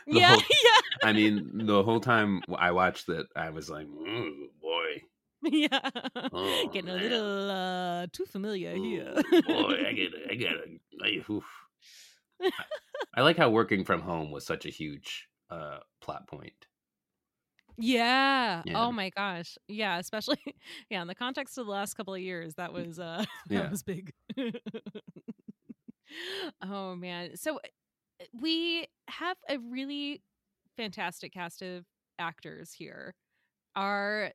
Yeah 0.07 0.37
whole- 0.37 0.43
yeah 0.65 0.81
I 1.03 1.13
mean, 1.13 1.67
the 1.67 1.83
whole 1.83 2.01
time 2.01 2.43
I 2.57 2.73
watched 2.73 3.09
it, 3.09 3.27
I 3.35 3.51
was 3.51 3.71
like, 3.71 3.87
"Mm, 3.87 4.49
boy, 4.61 5.03
yeah 5.43 5.91
Oh, 6.33 6.69
getting 6.73 6.91
a 6.91 6.95
little 6.97 7.51
uh 7.51 8.07
too 8.13 8.27
familiar 8.27 8.75
here 8.77 9.15
boy, 9.47 9.85
I 9.87 9.93
get, 9.93 10.13
I 10.31 10.35
get, 10.35 10.53
I. 10.53 10.79
I, 13.15 13.23
like 13.23 13.37
how 13.37 13.51
working 13.51 13.85
from 13.85 14.01
home 14.03 14.31
was 14.31 14.45
such 14.47 14.67
a 14.67 14.71
huge 14.71 15.29
uh, 15.51 15.79
plot 16.01 16.27
point. 16.27 16.67
Yeah. 17.79 18.63
Yeah. 18.67 18.75
Oh 18.77 18.93
my 18.93 19.11
gosh. 19.11 19.57
Yeah, 19.69 19.99
especially 19.99 20.39
yeah, 20.91 21.01
in 21.03 21.09
the 21.09 21.15
context 21.15 21.57
of 21.59 21.67
the 21.67 21.73
last 21.73 21.95
couple 21.95 22.15
of 22.15 22.21
years, 22.21 22.55
that 22.57 22.73
was 22.73 22.99
uh 22.99 23.25
Yeah. 23.49 23.63
that 23.63 23.71
was 23.71 23.83
big. 23.83 24.13
oh 26.63 26.95
man. 26.97 27.37
So 27.37 27.61
we 28.41 28.87
have 29.09 29.37
a 29.49 29.59
really 29.59 30.23
fantastic 30.77 31.33
cast 31.33 31.63
of 31.63 31.85
actors 32.19 32.73
here. 32.73 33.15
Are 33.77 34.33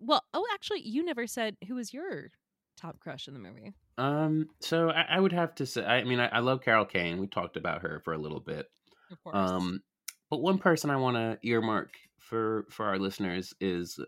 well, 0.00 0.22
oh 0.34 0.46
actually 0.52 0.80
you 0.82 1.04
never 1.04 1.26
said 1.26 1.56
who 1.66 1.76
was 1.76 1.92
your 1.92 2.30
top 2.76 2.98
crush 3.00 3.28
in 3.28 3.34
the 3.34 3.40
movie. 3.40 3.72
Um, 3.98 4.48
so 4.60 4.90
I, 4.90 5.06
I 5.10 5.20
would 5.20 5.32
have 5.32 5.54
to 5.56 5.66
say, 5.66 5.84
I 5.84 6.04
mean, 6.04 6.20
I, 6.20 6.26
I 6.26 6.38
love 6.40 6.62
Carol 6.62 6.84
Kane. 6.84 7.18
We 7.18 7.26
talked 7.26 7.56
about 7.56 7.82
her 7.82 8.00
for 8.04 8.12
a 8.12 8.18
little 8.18 8.40
bit. 8.40 8.66
Of 9.10 9.22
course. 9.22 9.36
Um, 9.36 9.82
but 10.30 10.40
one 10.40 10.58
person 10.58 10.90
I 10.90 10.96
want 10.96 11.16
to 11.16 11.38
earmark 11.46 11.90
for 12.18 12.66
for 12.70 12.86
our 12.86 12.98
listeners 12.98 13.54
is 13.60 14.00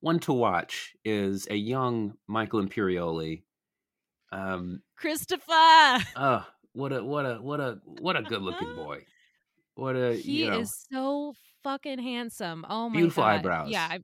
one 0.00 0.18
to 0.20 0.32
watch 0.32 0.92
is 1.04 1.46
a 1.50 1.56
young 1.56 2.14
Michael 2.26 2.62
Imperioli. 2.62 3.42
Um, 4.30 4.82
Christopher. 4.96 5.42
oh, 6.16 6.46
what 6.72 6.92
a 6.92 7.04
what 7.04 7.26
a 7.26 7.34
what 7.36 7.60
a 7.60 7.78
what 8.00 8.16
a 8.16 8.22
good 8.22 8.42
looking 8.42 8.74
boy. 8.76 9.04
What 9.74 9.96
a 9.96 10.14
he 10.14 10.44
you 10.44 10.50
know, 10.50 10.60
is 10.60 10.86
so 10.90 11.34
fucking 11.62 11.98
handsome. 11.98 12.66
Oh 12.68 12.88
my 12.88 12.96
Beautiful 12.96 13.22
god. 13.22 13.34
eyebrows. 13.34 13.70
Yeah. 13.70 13.88
I... 13.90 13.98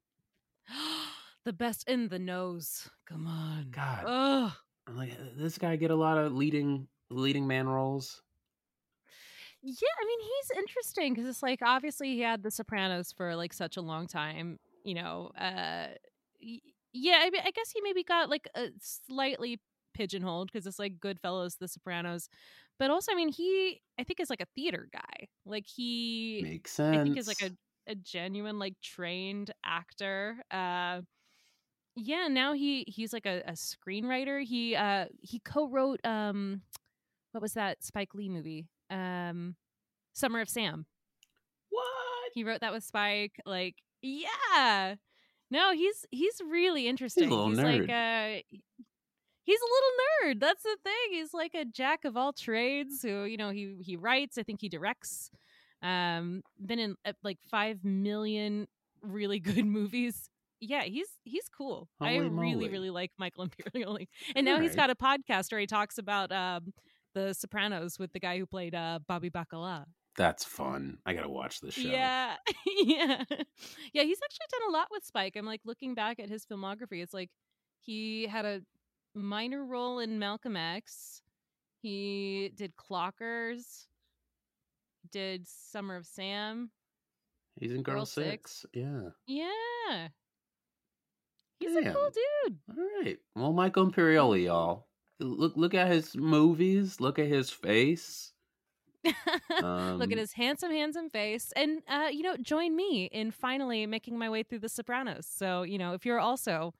the 1.44 1.52
best 1.52 1.88
in 1.88 2.08
the 2.08 2.18
nose. 2.18 2.88
Come 3.06 3.26
on. 3.26 3.68
God. 3.70 4.04
Ugh. 4.06 4.52
I'm 4.86 4.96
like 4.96 5.12
this 5.36 5.58
guy 5.58 5.76
get 5.76 5.90
a 5.90 5.96
lot 5.96 6.18
of 6.18 6.32
leading 6.32 6.88
leading 7.10 7.46
man 7.46 7.68
roles. 7.68 8.22
Yeah, 9.62 9.88
I 10.00 10.06
mean 10.06 10.20
he's 10.20 10.58
interesting 10.58 11.14
because 11.14 11.28
it's 11.28 11.42
like 11.42 11.60
obviously 11.62 12.14
he 12.14 12.20
had 12.20 12.42
The 12.42 12.50
Sopranos 12.50 13.12
for 13.12 13.34
like 13.34 13.52
such 13.52 13.76
a 13.76 13.82
long 13.82 14.06
time. 14.06 14.58
You 14.84 14.94
know, 14.94 15.30
uh, 15.38 15.88
yeah. 16.92 17.20
I 17.22 17.30
mean, 17.30 17.42
I 17.44 17.50
guess 17.50 17.70
he 17.72 17.80
maybe 17.82 18.02
got 18.02 18.30
like 18.30 18.48
a 18.54 18.68
slightly 18.80 19.60
pigeonholed 19.98 20.50
because 20.52 20.66
it's 20.66 20.78
like 20.78 21.00
Goodfellas, 21.00 21.58
The 21.58 21.68
Sopranos, 21.68 22.28
but 22.78 22.90
also 22.90 23.12
I 23.12 23.16
mean 23.16 23.28
he 23.30 23.80
I 23.98 24.04
think 24.04 24.20
is 24.20 24.30
like 24.30 24.40
a 24.40 24.46
theater 24.54 24.88
guy. 24.92 25.28
Like 25.44 25.66
he 25.66 26.40
Makes 26.42 26.72
sense. 26.72 26.96
I 26.96 27.02
think 27.02 27.18
is 27.18 27.26
like 27.26 27.42
a 27.42 27.50
a 27.90 27.94
genuine 27.96 28.58
like 28.58 28.74
trained 28.82 29.50
actor. 29.64 30.36
Uh 30.50 31.02
yeah, 31.96 32.28
now 32.28 32.52
he 32.52 32.84
he's 32.86 33.12
like 33.12 33.26
a, 33.26 33.42
a 33.46 33.52
screenwriter. 33.52 34.42
He 34.44 34.76
uh 34.76 35.06
he 35.20 35.40
co-wrote 35.40 36.00
um 36.04 36.62
what 37.32 37.42
was 37.42 37.54
that 37.54 37.82
Spike 37.82 38.14
Lee 38.14 38.28
movie? 38.28 38.68
Um 38.90 39.56
Summer 40.14 40.40
of 40.40 40.48
Sam. 40.48 40.86
what? 41.70 42.32
He 42.34 42.44
wrote 42.44 42.60
that 42.60 42.72
with 42.72 42.84
Spike. 42.84 43.40
Like, 43.46 43.76
yeah. 44.02 44.96
No, 45.50 45.72
he's 45.72 46.04
he's 46.10 46.40
really 46.46 46.86
interesting. 46.86 47.30
He's, 47.30 47.32
little 47.32 47.52
like 47.54 47.88
uh 47.88 48.42
he's 49.48 49.60
a 49.60 49.64
little 49.64 50.34
nerd. 50.34 50.40
That's 50.40 50.62
the 50.62 50.76
thing. 50.84 50.94
He's 51.10 51.32
like 51.32 51.54
a 51.54 51.64
jack 51.64 52.04
of 52.04 52.16
all 52.16 52.32
trades 52.34 53.00
who, 53.02 53.24
you 53.24 53.38
know, 53.38 53.50
he 53.50 53.76
he 53.80 53.96
writes, 53.96 54.36
I 54.36 54.42
think 54.42 54.60
he 54.60 54.68
directs. 54.68 55.30
Um 55.82 56.42
been 56.64 56.78
in 56.78 56.96
uh, 57.06 57.12
like 57.22 57.38
5 57.50 57.84
million 57.84 58.66
really 59.00 59.40
good 59.50 59.64
movies. 59.64 60.28
Yeah, 60.60 60.82
he's 60.82 61.08
he's 61.24 61.48
cool. 61.56 61.88
I 62.00 62.14
Holy 62.14 62.28
really 62.28 62.54
moly. 62.54 62.68
really 62.68 62.90
like 62.90 63.12
Michael 63.18 63.48
Imperioli. 63.48 64.08
And 64.36 64.44
now 64.44 64.60
he's 64.60 64.76
got 64.76 64.90
a 64.90 64.94
podcast 64.94 65.50
where 65.50 65.60
he 65.60 65.66
talks 65.66 65.98
about 65.98 66.30
um 66.30 66.74
the 67.14 67.32
Sopranos 67.32 67.98
with 67.98 68.12
the 68.12 68.20
guy 68.20 68.38
who 68.38 68.44
played 68.46 68.74
uh 68.74 68.98
Bobby 69.08 69.30
Bacala. 69.30 69.84
That's 70.16 70.44
fun. 70.44 70.98
I 71.06 71.14
gotta 71.14 71.30
watch 71.30 71.60
this 71.60 71.74
show. 71.74 71.88
Yeah. 71.88 72.34
yeah. 72.66 73.22
Yeah, 73.94 74.02
he's 74.02 74.20
actually 74.22 74.48
done 74.50 74.68
a 74.68 74.72
lot 74.72 74.88
with 74.90 75.04
Spike. 75.04 75.36
I'm 75.36 75.46
like 75.46 75.60
looking 75.64 75.94
back 75.94 76.18
at 76.18 76.28
his 76.28 76.44
filmography. 76.44 77.00
It's 77.02 77.14
like 77.14 77.30
he 77.80 78.26
had 78.26 78.44
a 78.44 78.60
minor 79.18 79.64
role 79.64 79.98
in 79.98 80.18
Malcolm 80.18 80.56
X. 80.56 81.22
He 81.82 82.52
did 82.56 82.74
Clockers. 82.76 83.86
Did 85.10 85.46
Summer 85.46 85.96
of 85.96 86.06
Sam. 86.06 86.70
He's 87.56 87.72
in 87.72 87.82
Girl, 87.82 87.96
Girl 87.96 88.06
Six. 88.06 88.60
Six. 88.60 88.66
Yeah. 88.72 89.10
Yeah. 89.26 90.08
He's 91.58 91.76
a 91.76 91.92
cool 91.92 92.10
dude. 92.10 92.58
All 92.70 93.02
right. 93.02 93.18
Well, 93.34 93.52
Michael 93.52 93.90
Imperioli, 93.90 94.44
y'all. 94.44 94.86
Look 95.18 95.56
look 95.56 95.74
at 95.74 95.90
his 95.90 96.14
movies. 96.14 97.00
Look 97.00 97.18
at 97.18 97.26
his 97.26 97.50
face. 97.50 98.32
Um, 99.62 99.98
Look 99.98 100.12
at 100.12 100.18
his 100.18 100.32
handsome, 100.32 100.70
handsome 100.70 101.08
face. 101.08 101.52
And, 101.56 101.82
uh, 101.88 102.08
you 102.10 102.22
know, 102.22 102.36
join 102.36 102.76
me 102.76 103.06
in 103.06 103.30
finally 103.30 103.86
making 103.86 104.18
my 104.18 104.28
way 104.28 104.42
through 104.42 104.60
The 104.60 104.68
Sopranos. 104.68 105.26
So, 105.26 105.62
you 105.62 105.78
know, 105.78 105.92
if 105.94 106.04
you're 106.04 106.20
also 106.20 106.74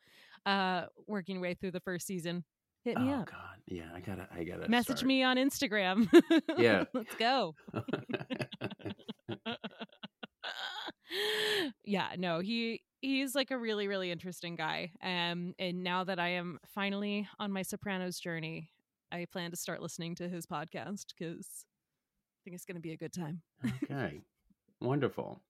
uh, 0.49 0.87
working 1.07 1.41
way 1.41 1.55
through 1.55 1.73
the 1.73 1.81
first 1.81 2.07
season, 2.07 2.45
hit 2.85 2.99
me 2.99 3.11
oh 3.11 3.21
up. 3.21 3.31
God. 3.31 3.57
Yeah, 3.67 3.85
I 3.95 4.01
gotta. 4.01 4.27
I 4.35 4.45
gotta 4.45 4.69
Message 4.69 4.99
start. 4.99 5.09
me 5.09 5.23
on 5.23 5.37
Instagram. 5.37 6.09
Yeah. 6.57 6.85
Let's 6.95 7.15
go. 7.17 7.55
yeah, 11.85 12.09
no, 12.17 12.41
he 12.41 12.83
he's 13.01 13.35
like 13.35 13.51
a 13.51 13.59
really 13.59 13.89
really 13.89 14.11
interesting 14.11 14.57
guy. 14.57 14.91
Um 15.03 15.55
and 15.59 15.85
now 15.85 16.05
that 16.05 16.19
I 16.19 16.29
am 16.31 16.59
finally 16.67 17.29
on 17.39 17.53
my 17.53 17.63
Sopranos 17.63 18.19
journey, 18.19 18.71
I 19.13 19.27
plan 19.31 19.51
to 19.51 19.57
start 19.57 19.83
listening 19.83 20.15
to 20.17 20.29
his 20.29 20.47
podcast 20.47 21.07
cuz 21.19 21.65
I 21.67 22.41
think 22.45 22.55
it's 22.55 22.65
going 22.65 22.77
to 22.77 22.81
be 22.81 22.93
a 22.93 22.97
good 22.97 23.13
time. 23.13 23.43
okay. 23.85 24.23
Wonderful. 24.81 25.43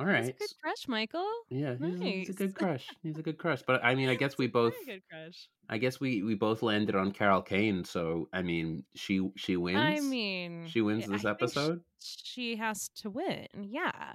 All 0.00 0.06
He's 0.06 0.28
a 0.28 0.32
good 0.32 0.48
crush, 0.62 0.88
Michael. 0.88 1.28
Yeah, 1.50 1.74
he's, 1.78 2.00
a- 2.00 2.04
he's 2.04 2.28
a 2.30 2.32
good 2.32 2.54
crush. 2.54 2.88
He's 3.02 3.18
a 3.18 3.22
good 3.22 3.36
crush. 3.42 3.62
But 3.66 3.84
I 3.84 3.94
mean, 3.94 4.08
I 4.08 4.14
guess 4.14 4.38
we 4.38 4.46
both. 4.46 4.72
Very 4.86 4.98
good 4.98 5.02
crush. 5.10 5.48
I 5.68 5.76
guess 5.78 6.00
we 6.00 6.22
we 6.22 6.34
both 6.34 6.62
landed 6.62 6.96
on 6.96 7.12
Carol 7.12 7.42
Kane. 7.42 7.84
So 7.84 8.28
I 8.32 8.42
mean, 8.42 8.84
she 8.94 9.28
she 9.36 9.56
wins. 9.56 9.78
I 9.78 10.00
mean, 10.00 10.66
she 10.68 10.80
wins 10.80 11.06
this 11.06 11.22
sh- 11.22 11.26
episode. 11.26 11.82
she 12.00 12.56
has 12.56 12.88
to 12.96 13.10
win. 13.10 13.46
Yeah. 13.62 14.14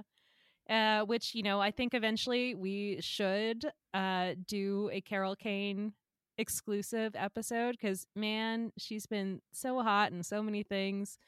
Uh, 0.67 1.05
which, 1.05 1.35
you 1.35 1.43
know, 1.43 1.61
I 1.61 1.69
think 1.69 1.93
eventually 1.93 2.55
we 2.55 2.97
should 2.99 3.65
uh, 3.93 4.33
do 4.47 4.89
a 4.91 4.99
Carol 4.99 5.35
Kane 5.35 5.93
exclusive 6.39 7.13
episode 7.15 7.73
because, 7.79 8.07
man, 8.15 8.71
she's 8.77 9.05
been 9.05 9.41
so 9.53 9.81
hot 9.83 10.11
in 10.11 10.23
so 10.23 10.41
many 10.41 10.63
things. 10.63 11.19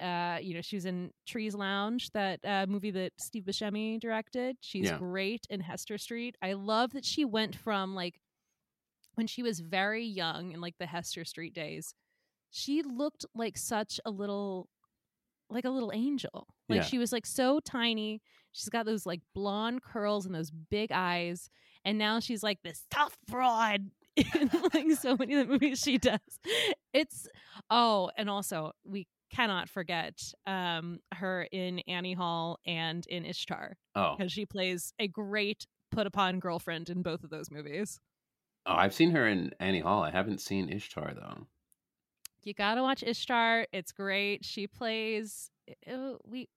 Uh, 0.00 0.38
you 0.40 0.54
know, 0.54 0.60
she 0.62 0.76
was 0.76 0.86
in 0.86 1.10
Trees 1.26 1.54
Lounge, 1.54 2.10
that 2.12 2.40
uh, 2.44 2.66
movie 2.68 2.90
that 2.92 3.12
Steve 3.18 3.44
Buscemi 3.44 4.00
directed. 4.00 4.56
She's 4.60 4.86
Yeah. 4.90 4.98
great 4.98 5.46
in 5.50 5.60
Hester 5.60 5.98
Street. 5.98 6.36
I 6.42 6.54
love 6.54 6.92
that 6.92 7.04
she 7.04 7.24
went 7.24 7.54
from 7.56 7.94
like 7.94 8.20
when 9.14 9.26
she 9.26 9.42
was 9.42 9.60
very 9.60 10.04
young 10.04 10.52
in 10.52 10.60
like 10.60 10.76
the 10.78 10.86
Hester 10.86 11.24
Street 11.24 11.54
days. 11.54 11.94
She 12.50 12.82
looked 12.82 13.24
like 13.34 13.56
such 13.58 14.00
a 14.04 14.10
little 14.10 14.68
like 15.50 15.64
a 15.66 15.70
little 15.70 15.92
angel. 15.92 16.46
Like 16.68 16.78
Yeah. 16.78 16.84
she 16.84 16.98
was 16.98 17.12
like 17.12 17.26
so 17.26 17.60
tiny. 17.60 18.22
She's 18.52 18.70
got 18.70 18.86
those 18.86 19.04
like 19.04 19.20
blonde 19.34 19.82
curls 19.82 20.24
and 20.24 20.34
those 20.34 20.50
big 20.50 20.90
eyes. 20.92 21.50
And 21.84 21.98
now 21.98 22.20
she's 22.20 22.42
like 22.42 22.62
this 22.62 22.86
tough 22.90 23.18
broad 23.28 23.90
in 24.16 24.50
like 24.72 24.90
so 24.92 25.16
many 25.16 25.34
of 25.34 25.46
the 25.46 25.52
movies 25.52 25.80
she 25.80 25.98
does. 25.98 26.18
It's 26.94 27.26
oh, 27.70 28.10
and 28.16 28.30
also 28.30 28.72
we 28.84 29.06
cannot 29.32 29.68
forget 29.68 30.20
um 30.46 31.00
her 31.14 31.42
in 31.50 31.78
Annie 31.80 32.12
Hall 32.14 32.58
and 32.66 33.06
in 33.06 33.24
Ishtar 33.24 33.76
Oh, 33.94 34.14
because 34.16 34.30
she 34.32 34.46
plays 34.46 34.92
a 34.98 35.08
great 35.08 35.66
put 35.90 36.06
upon 36.06 36.38
girlfriend 36.38 36.88
in 36.90 37.02
both 37.02 37.24
of 37.24 37.30
those 37.30 37.50
movies. 37.50 38.00
oh, 38.66 38.74
I've 38.74 38.94
seen 38.94 39.10
her 39.12 39.26
in 39.26 39.52
Annie 39.60 39.80
Hall. 39.80 40.02
I 40.02 40.10
haven't 40.10 40.40
seen 40.40 40.68
Ishtar 40.68 41.14
though. 41.14 41.46
You 42.42 42.54
gotta 42.54 42.82
watch 42.82 43.02
Ishtar. 43.02 43.66
It's 43.72 43.92
great. 43.92 44.44
She 44.44 44.66
plays. 44.66 45.50
Uh, 45.90 46.14
we 46.26 46.48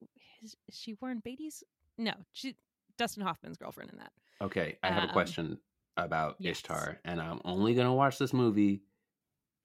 is 0.41 0.55
is 0.67 0.75
she 0.77 0.95
Warren 1.01 1.19
Beatty's? 1.23 1.63
No, 1.97 2.13
she 2.33 2.55
Dustin 2.97 3.23
Hoffman's 3.23 3.57
girlfriend 3.57 3.91
in 3.91 3.99
that. 3.99 4.11
Okay, 4.41 4.77
I 4.83 4.91
have 4.91 5.03
a 5.03 5.07
Um, 5.07 5.13
question 5.13 5.57
about 5.97 6.35
yes. 6.39 6.57
Ishtar, 6.57 6.99
and 7.05 7.21
I'm 7.21 7.39
only 7.45 7.73
gonna 7.75 7.93
watch 7.93 8.17
this 8.17 8.33
movie 8.33 8.81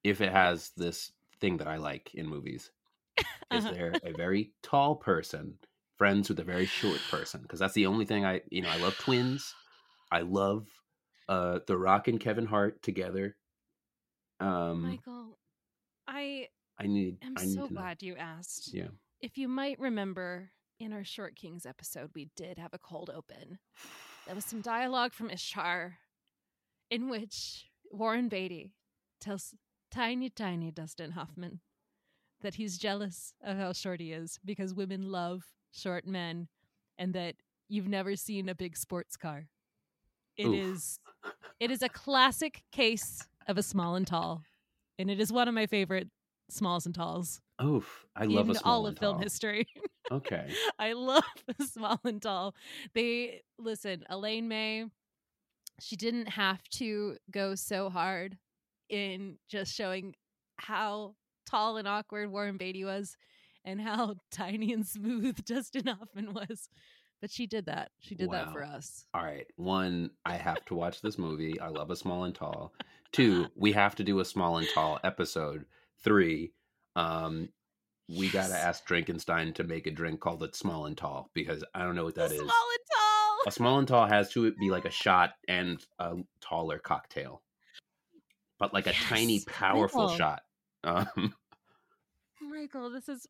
if 0.05 0.21
it 0.21 0.31
has 0.33 0.71
this 0.77 1.13
thing 1.41 1.57
that 1.57 1.67
I 1.67 1.77
like 1.79 2.15
in 2.15 2.27
movies. 2.27 2.71
Is 3.53 3.65
Uh-huh. 3.65 3.73
there 3.73 3.99
a 4.05 4.13
very 4.13 4.53
tall 4.63 4.97
person 4.97 5.55
friends 5.99 6.29
with 6.29 6.39
a 6.41 6.45
very 6.45 6.67
short 6.67 7.01
person? 7.11 7.43
Because 7.43 7.59
that's 7.59 7.75
the 7.75 7.87
only 7.87 8.05
thing 8.07 8.25
I, 8.25 8.43
you 8.51 8.63
know, 8.63 8.69
I 8.71 8.77
love 8.79 8.97
twins. 8.99 9.55
I 10.11 10.21
love 10.21 10.67
uh 11.29 11.61
The 11.67 11.77
Rock 11.77 12.09
and 12.09 12.21
Kevin 12.21 12.47
Hart 12.47 12.83
together. 12.83 13.37
Um, 14.41 14.83
Michael, 14.83 15.39
I 16.09 16.49
I 16.79 16.87
need. 16.87 17.19
am 17.23 17.37
I 17.37 17.45
need 17.45 17.55
so 17.57 17.69
glad 17.69 18.03
you 18.03 18.17
asked. 18.17 18.73
Yeah. 18.73 18.89
If 19.21 19.37
you 19.37 19.49
might 19.49 19.79
remember, 19.79 20.51
in 20.79 20.93
our 20.93 21.05
Short 21.05 21.37
Kings 21.37 21.67
episode, 21.67 22.11
we 22.15 22.31
did 22.37 22.59
have 22.59 22.73
a 22.73 22.79
cold 22.79 23.11
open. 23.15 23.59
There 24.27 24.35
was 24.35 24.45
some 24.45 24.63
dialogue 24.63 25.13
from 25.13 25.31
Ishtar 25.31 25.99
in 26.91 27.09
which 27.11 27.67
Warren 27.91 28.29
Beatty 28.29 28.73
tells 29.21 29.55
tiny, 29.91 30.31
tiny 30.31 30.71
Dustin 30.71 31.13
Hoffman 31.13 31.61
that 32.43 32.55
he's 32.55 32.79
jealous 32.79 33.35
of 33.43 33.57
how 33.57 33.73
short 33.73 34.01
he 34.01 34.13
is 34.13 34.39
because 34.45 34.75
women 34.75 35.11
love 35.11 35.45
short 35.73 36.07
men 36.07 36.49
and 36.99 37.15
that 37.15 37.37
you've 37.69 37.89
never 37.89 38.17
seen 38.17 38.49
a 38.49 38.55
big 38.55 38.77
sports 38.77 39.17
car. 39.17 39.47
It 40.37 40.47
Oof. 40.47 40.55
is 40.55 40.99
it 41.59 41.71
is 41.71 41.83
a 41.83 41.89
classic 41.89 42.63
case 42.73 43.29
of 43.47 43.59
a 43.59 43.63
small 43.63 43.95
and 43.95 44.07
tall. 44.07 44.43
And 44.99 45.11
it 45.11 45.21
is 45.21 45.33
one 45.33 45.49
of 45.49 45.55
my 45.55 45.67
favorite 45.67 46.09
smalls 46.51 46.85
and 46.87 46.95
talls 46.95 47.41
Oof! 47.63 48.07
I 48.17 48.25
love 48.25 48.49
in 48.49 48.57
a 48.57 48.59
small 48.59 48.73
all 48.73 48.87
and 48.87 48.97
of 48.97 49.01
film 49.01 49.21
history. 49.21 49.67
Okay. 50.11 50.51
I 50.79 50.93
love 50.95 51.25
small 51.71 52.01
and 52.05 52.21
tall. 52.21 52.55
They 52.95 53.43
listen, 53.59 54.05
Elaine 54.09 54.49
May, 54.49 54.87
she 55.81 55.97
didn't 55.97 56.27
have 56.27 56.63
to 56.71 57.17
go 57.31 57.55
so 57.55 57.91
hard 57.91 58.39
in 58.89 59.37
just 59.49 59.75
showing 59.75 60.15
how 60.57 61.15
tall 61.51 61.77
and 61.77 61.89
awkward 61.89 62.31
Warren 62.31 62.57
Beatty 62.57 62.85
was 62.85 63.17
and 63.65 63.81
how 63.81 64.17
tiny 64.31 64.73
and 64.73 64.87
smooth 64.87 65.45
Dustin 65.45 65.87
Hoffman 65.87 66.33
was. 66.33 66.69
But 67.21 67.31
she 67.31 67.47
did 67.47 67.67
that. 67.67 67.91
She 67.99 68.15
did 68.15 68.31
that 68.31 68.51
for 68.51 68.65
us. 68.65 69.05
All 69.13 69.23
right. 69.23 69.47
One, 69.57 70.11
I 70.25 70.37
have 70.37 70.65
to 70.67 70.75
watch 70.75 71.03
this 71.03 71.19
movie. 71.19 71.61
I 71.61 71.69
love 71.69 71.91
a 71.91 71.97
small 71.97 72.25
and 72.25 72.35
tall. 72.35 72.73
Two, 73.13 73.47
we 73.55 73.73
have 73.73 73.95
to 73.97 74.05
do 74.05 74.21
a 74.21 74.25
small 74.25 74.57
and 74.57 74.67
tall 74.73 74.99
episode. 75.05 75.67
Three, 76.03 76.53
Um, 76.97 77.51
we 78.09 78.29
gotta 78.29 78.57
ask 78.57 78.85
Drinkenstein 78.87 79.53
to 79.55 79.65
make 79.65 79.87
a 79.87 79.91
drink 79.91 80.21
called 80.21 80.43
it 80.43 80.57
small 80.57 80.87
and 80.87 80.97
tall 80.97 81.31
because 81.35 81.63
I 81.75 81.83
don't 81.83 81.95
know 81.95 82.05
what 82.05 82.17
that 82.17 82.33
is. 82.33 82.39
Small 82.39 82.49
and 82.49 82.87
tall. 82.91 83.39
A 83.47 83.53
small 83.53 83.79
and 83.79 83.87
tall 83.87 84.07
has 84.07 84.31
to 84.33 84.53
be 84.53 84.71
like 84.71 84.85
a 84.85 84.91
shot 84.91 85.35
and 85.47 85.85
a 85.99 86.17
taller 86.41 86.79
cocktail, 86.79 87.43
but 88.59 88.75
like 88.75 88.87
a 88.87 88.93
tiny, 88.93 89.41
powerful 89.47 90.09
shot. 90.09 90.43
Um, 90.83 91.35
Michael, 92.61 92.91
this 92.91 93.09
is 93.09 93.27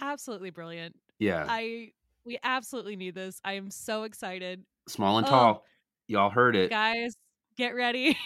absolutely 0.00 0.50
brilliant. 0.50 0.96
yeah, 1.20 1.46
I 1.48 1.92
we 2.24 2.38
absolutely 2.42 2.96
need 2.96 3.14
this. 3.14 3.40
I 3.44 3.52
am 3.54 3.70
so 3.70 4.02
excited. 4.02 4.64
small 4.88 5.18
and 5.18 5.26
Oh. 5.26 5.30
tall. 5.30 5.64
Y'all 6.08 6.30
heard 6.30 6.56
it. 6.56 6.68
Guys, 6.70 7.14
get 7.56 7.76
ready. 7.76 8.16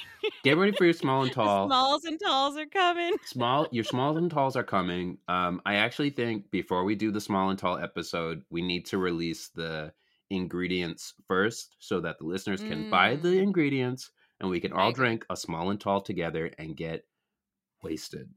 Get 0.44 0.57
ready 0.57 0.72
for 0.72 0.84
your 0.84 0.94
small 0.94 1.22
and 1.22 1.30
The 1.30 1.34
tall. 1.34 1.66
Smalls 1.68 2.04
and 2.04 2.18
talls 2.18 2.57
are 2.57 2.64
coming. 2.66 3.12
small 3.24 3.66
your 3.70 3.84
smalls 3.84 4.16
and 4.16 4.30
talls 4.30 4.57
are 4.57 4.64
coming 4.64 5.18
um 5.28 5.61
i 5.66 5.74
actually 5.76 6.11
think 6.11 6.50
before 6.50 6.84
we 6.84 6.94
do 6.94 7.11
the 7.11 7.20
small 7.20 7.50
and 7.50 7.59
tall 7.59 7.76
episode 7.78 8.42
we 8.50 8.62
need 8.62 8.86
to 8.86 8.96
release 8.98 9.48
the 9.48 9.92
ingredients 10.30 11.12
first 11.28 11.76
so 11.80 12.00
that 12.00 12.18
the 12.18 12.24
listeners 12.24 12.61
can 12.62 12.88
buy 12.90 13.14
the 13.16 13.28
Mm. 13.36 13.42
ingredients 13.42 14.11
and 14.40 14.48
we 14.50 14.59
can 14.61 14.72
all 14.72 14.90
drink 14.92 15.24
a 15.30 15.36
small 15.36 15.70
and 15.70 15.80
tall 15.80 16.00
together 16.00 16.50
and 16.59 16.76
get 16.76 17.04
wasted 17.82 18.30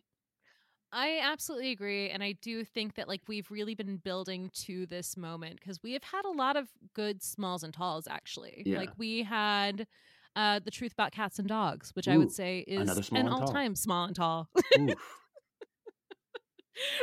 I 0.91 1.19
absolutely 1.21 1.71
agree. 1.71 2.09
And 2.09 2.23
I 2.23 2.31
do 2.41 2.63
think 2.63 2.95
that 2.95 3.07
like 3.07 3.21
we've 3.27 3.49
really 3.51 3.75
been 3.75 3.97
building 3.97 4.49
to 4.65 4.85
this 4.87 5.15
moment 5.17 5.59
because 5.59 5.81
we 5.83 5.93
have 5.93 6.03
had 6.03 6.25
a 6.25 6.31
lot 6.31 6.55
of 6.55 6.67
good 6.93 7.21
smalls 7.21 7.63
and 7.63 7.73
talls 7.73 8.07
actually. 8.07 8.63
Yeah. 8.65 8.77
Like 8.79 8.89
we 8.97 9.23
had 9.23 9.85
uh 10.35 10.59
the 10.59 10.71
truth 10.71 10.93
about 10.93 11.11
cats 11.11 11.37
and 11.39 11.47
dogs, 11.47 11.91
which 11.95 12.07
I 12.07 12.17
would 12.17 12.31
say 12.31 12.59
is 12.67 13.09
an 13.11 13.27
all 13.27 13.47
time 13.47 13.75
small 13.75 14.05
and 14.05 14.15
tall. 14.15 14.49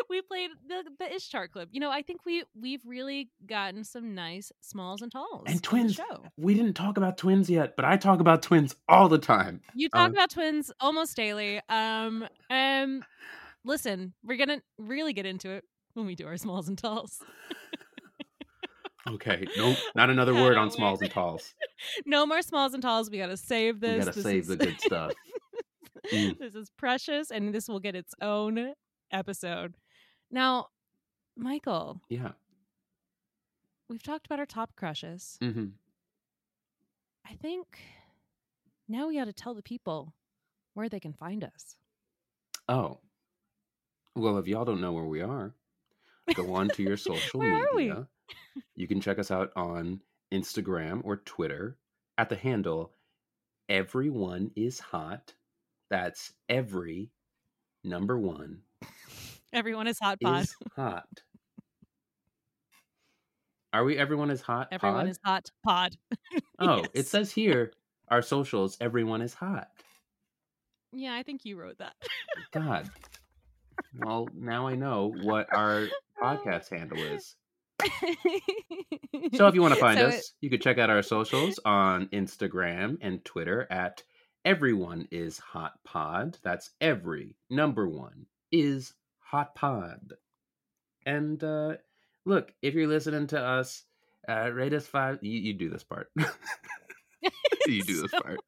We 0.08 0.22
played 0.22 0.48
the 0.66 0.84
the 0.98 1.14
Ishtar 1.14 1.48
clip. 1.48 1.68
You 1.70 1.80
know, 1.80 1.90
I 1.90 2.00
think 2.00 2.20
we 2.24 2.44
we've 2.58 2.80
really 2.86 3.28
gotten 3.44 3.84
some 3.84 4.14
nice 4.14 4.50
smalls 4.62 5.02
and 5.02 5.12
talls. 5.12 5.42
and 5.46 5.62
twins 5.62 5.92
show. 5.96 6.24
we 6.38 6.54
didn't 6.54 6.72
talk 6.72 6.96
about 6.96 7.18
twins 7.18 7.50
yet 7.50 7.76
but 7.76 7.84
i 7.84 7.94
talk 7.98 8.20
about 8.20 8.40
twins 8.42 8.74
all 8.88 9.06
the 9.10 9.18
time 9.18 9.60
You 9.74 9.90
talk 9.90 10.06
Um, 10.06 10.12
about 10.12 10.30
twins 10.30 10.72
almost 10.80 11.14
daily. 11.14 11.60
Um, 11.68 12.26
um, 12.48 13.04
listen, 13.66 14.14
we're 14.24 14.38
gonna 14.38 14.62
really 14.78 15.12
get 15.12 15.26
into 15.26 15.50
it 15.50 15.64
when 15.94 16.06
we 16.06 16.14
do 16.14 16.26
our 16.26 16.36
smalls 16.36 16.68
and 16.68 16.78
talls. 16.78 17.20
okay 19.08 19.46
nope 19.56 19.76
not 19.94 20.10
another 20.10 20.34
word 20.34 20.56
on 20.56 20.70
smalls 20.70 21.00
and 21.00 21.08
wait. 21.08 21.12
talls 21.14 21.54
no 22.06 22.26
more 22.26 22.42
smalls 22.42 22.74
and 22.74 22.82
talls. 22.82 23.10
We 23.10 23.18
gotta 23.18 23.36
save 23.36 23.80
this. 23.80 23.92
we 23.92 24.04
gotta 24.04 24.12
This 24.12 24.24
save 24.24 24.40
is- 24.42 24.46
the 24.48 24.56
good 24.56 24.80
stuff 24.80 25.12
Mm. 26.12 26.38
this 26.38 26.54
is 26.54 26.70
precious, 26.78 27.32
and 27.32 27.52
this 27.52 27.66
will 27.68 27.80
get 27.80 27.96
its 27.96 28.14
own 28.20 28.74
episode. 29.10 29.74
Now, 30.30 30.68
Michael, 31.36 32.00
yeah 32.08 32.30
we've 33.88 34.02
talked 34.04 34.24
about 34.26 34.38
our 34.38 34.46
top 34.46 34.70
crushes. 34.76 35.36
hmm 35.42 35.66
I 37.28 37.34
think 37.34 37.66
now 38.88 39.08
we 39.08 39.16
got 39.18 39.24
to 39.24 39.32
tell 39.32 39.52
the 39.54 39.62
people 39.64 40.14
where 40.74 40.88
they 40.88 41.00
can 41.00 41.12
find 41.12 41.42
us. 41.42 41.74
Oh. 42.68 42.98
Well, 44.16 44.38
if 44.38 44.48
y'all 44.48 44.64
don't 44.64 44.80
know 44.80 44.92
where 44.92 45.04
we 45.04 45.20
are, 45.20 45.54
go 46.34 46.54
on 46.54 46.68
to 46.70 46.82
your 46.82 46.96
social 46.96 47.40
Where 47.40 47.54
are 47.54 47.66
we? 47.76 47.88
media. 47.88 48.08
You 48.74 48.88
can 48.88 49.00
check 49.00 49.18
us 49.18 49.30
out 49.30 49.52
on 49.54 50.00
Instagram 50.32 51.02
or 51.04 51.18
Twitter 51.18 51.76
at 52.18 52.28
the 52.30 52.36
handle 52.36 52.92
Everyone 53.68 54.50
is 54.56 54.78
Hot. 54.80 55.34
That's 55.90 56.32
every 56.48 57.10
number 57.84 58.18
one 58.18 58.62
Everyone 59.52 59.86
is 59.86 59.98
hot 60.00 60.18
pod. 60.20 60.42
is 60.44 60.54
hot. 60.74 61.06
Are 63.72 63.84
we 63.84 63.96
everyone 63.98 64.30
is 64.30 64.40
hot? 64.40 64.68
Everyone 64.72 65.00
pod? 65.02 65.08
is 65.10 65.18
hot 65.24 65.50
pod. 65.64 65.96
Oh, 66.58 66.84
it 66.94 67.06
says 67.06 67.30
here 67.30 67.72
our 68.08 68.22
socials, 68.22 68.78
everyone 68.80 69.20
is 69.20 69.34
hot. 69.34 69.68
Yeah, 70.92 71.14
I 71.14 71.22
think 71.22 71.44
you 71.44 71.58
wrote 71.60 71.76
that. 71.78 71.94
God. 72.50 72.88
Well, 73.98 74.28
now 74.34 74.66
I 74.66 74.74
know 74.74 75.12
what 75.22 75.46
our 75.54 75.88
podcast 76.20 76.70
handle 76.70 76.98
is. 76.98 77.34
So 79.34 79.46
if 79.46 79.54
you 79.54 79.62
want 79.62 79.74
to 79.74 79.80
find 79.80 79.98
So 79.98 80.06
us, 80.06 80.14
it- 80.16 80.24
you 80.40 80.50
could 80.50 80.62
check 80.62 80.78
out 80.78 80.90
our 80.90 81.02
socials 81.02 81.58
on 81.64 82.06
Instagram 82.08 82.98
and 83.00 83.24
Twitter 83.24 83.66
at 83.70 84.02
everyone 84.44 85.08
is 85.10 85.38
hot 85.38 85.72
pod. 85.84 86.38
That's 86.42 86.70
every 86.80 87.36
number 87.50 87.88
one 87.88 88.26
is 88.52 88.94
hot 89.18 89.54
pod. 89.54 90.14
And 91.04 91.42
uh 91.42 91.76
look, 92.24 92.52
if 92.62 92.74
you're 92.74 92.86
listening 92.88 93.26
to 93.28 93.40
us, 93.40 93.84
uh 94.28 94.50
rate 94.52 94.72
us 94.74 94.86
five 94.86 95.18
you, 95.22 95.38
you 95.40 95.52
do 95.54 95.68
this 95.70 95.84
part. 95.84 96.08
you 97.66 97.82
do 97.82 98.02
this 98.02 98.10
So- 98.10 98.20
part. 98.20 98.40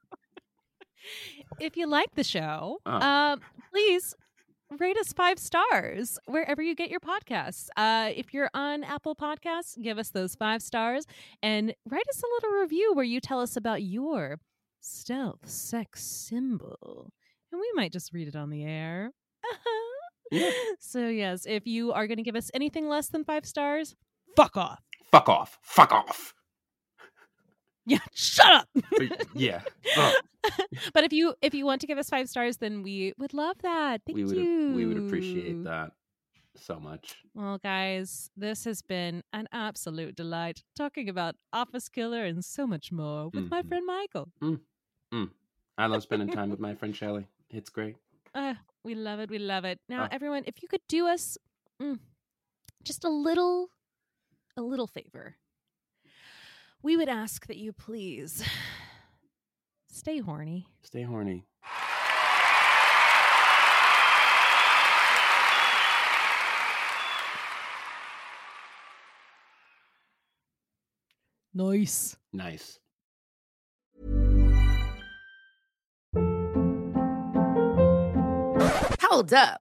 if 1.61 1.77
you 1.77 1.87
like 1.87 2.15
the 2.15 2.25
show, 2.25 2.79
Oh. 2.87 2.93
um, 2.93 3.41
please 3.73 4.15
rate 4.79 4.97
us 4.99 5.13
five 5.13 5.39
stars 5.39 6.19
wherever 6.27 6.61
you 6.63 6.75
get 6.75 6.91
your 6.91 7.01
podcasts. 7.01 7.69
Uh, 7.77 8.11
if 8.15 8.35
you're 8.35 8.51
on 8.53 8.85
Apple 8.85 9.15
Podcasts, 9.17 9.81
give 9.81 9.99
us 9.99 10.11
those 10.11 10.35
five 10.35 10.63
stars 10.63 11.07
and 11.43 11.75
write 11.89 12.09
us 12.09 12.23
a 12.23 12.27
little 12.35 12.61
review 12.61 12.93
where 12.95 13.05
you 13.05 13.21
tell 13.21 13.41
us 13.41 13.57
about 13.57 13.83
your 13.83 14.39
stealth 14.81 15.49
sex 15.49 16.03
symbol, 16.05 17.13
and 17.51 17.61
we 17.61 17.71
might 17.75 17.93
just 17.93 18.13
read 18.13 18.29
it 18.29 18.37
on 18.37 18.51
the 18.51 18.65
air. 18.65 19.13
Yeah. 20.31 20.51
So 20.81 21.09
yes, 21.09 21.47
if 21.47 21.67
you 21.67 21.93
are 21.93 22.07
going 22.07 22.19
to 22.19 22.23
give 22.23 22.37
us 22.37 22.51
anything 22.53 22.87
less 22.87 23.09
than 23.09 23.25
five 23.25 23.47
stars, 23.47 23.97
fuck 24.37 24.59
off. 24.59 24.81
Fuck 25.11 25.29
off. 25.31 25.59
Fuck 25.63 25.91
off. 25.91 26.35
Yeah, 27.95 28.05
shut 28.15 28.53
up. 28.53 28.69
But 28.99 29.27
yeah. 29.35 29.63
Oh, 29.97 30.13
but 30.95 31.05
if 31.05 31.13
you 31.13 31.35
if 31.41 31.55
you 31.55 31.65
want 31.65 31.81
to 31.81 31.87
give 31.87 31.99
us 31.99 32.09
five 32.11 32.29
stars, 32.29 32.59
then 32.59 32.83
we 32.83 33.15
would 33.19 33.33
love 33.33 33.57
that. 33.63 34.03
Thank 34.07 34.17
we 34.17 34.25
would 34.25 34.37
you. 34.37 34.73
we 34.75 34.85
would 34.87 34.99
appreciate 34.99 35.65
that 35.65 35.93
so 36.55 36.79
much. 36.81 37.17
Well, 37.35 37.59
guys, 37.59 38.31
this 38.37 38.65
has 38.65 38.83
been 38.83 39.23
an 39.33 39.47
absolute 39.53 40.17
delight 40.17 40.65
talking 40.77 41.09
about 41.09 41.37
Office 41.53 41.89
Killer 41.89 42.25
and 42.25 42.45
so 42.45 42.67
much 42.67 42.91
more 42.93 43.29
with 43.33 43.49
my 43.51 43.63
Mhm. 43.63 43.69
friend 43.69 43.87
Michael. 43.87 44.29
I 45.79 45.87
love 45.87 46.03
spending 46.03 46.29
time 46.29 46.51
with 46.51 46.59
my 46.61 46.75
friend 46.75 46.95
Shelly. 46.95 47.27
It's 47.51 47.71
great. 47.71 47.97
Uh, 48.35 48.55
we 48.85 48.95
love 48.97 49.21
it. 49.21 49.31
We 49.31 49.39
love 49.39 49.65
it. 49.65 49.79
Now, 49.89 50.05
Oh. 50.05 50.09
everyone, 50.11 50.43
if 50.47 50.61
you 50.63 50.69
could 50.69 50.83
do 50.89 51.07
us 51.07 51.39
mm, 51.81 52.01
just 52.83 53.05
a 53.05 53.09
little, 53.09 53.71
a 54.57 54.63
little 54.63 54.89
favor, 54.89 55.37
we 56.83 56.97
would 56.97 57.09
ask 57.09 57.47
that 57.47 57.57
you 57.57 57.73
please 57.73 58.43
stay 59.91 60.19
horny. 60.19 60.67
Stay 60.83 61.03
horny. 61.03 61.45
Nice. 71.55 72.17
Nice. 72.33 72.79
Hold 79.01 79.33
up. 79.33 79.61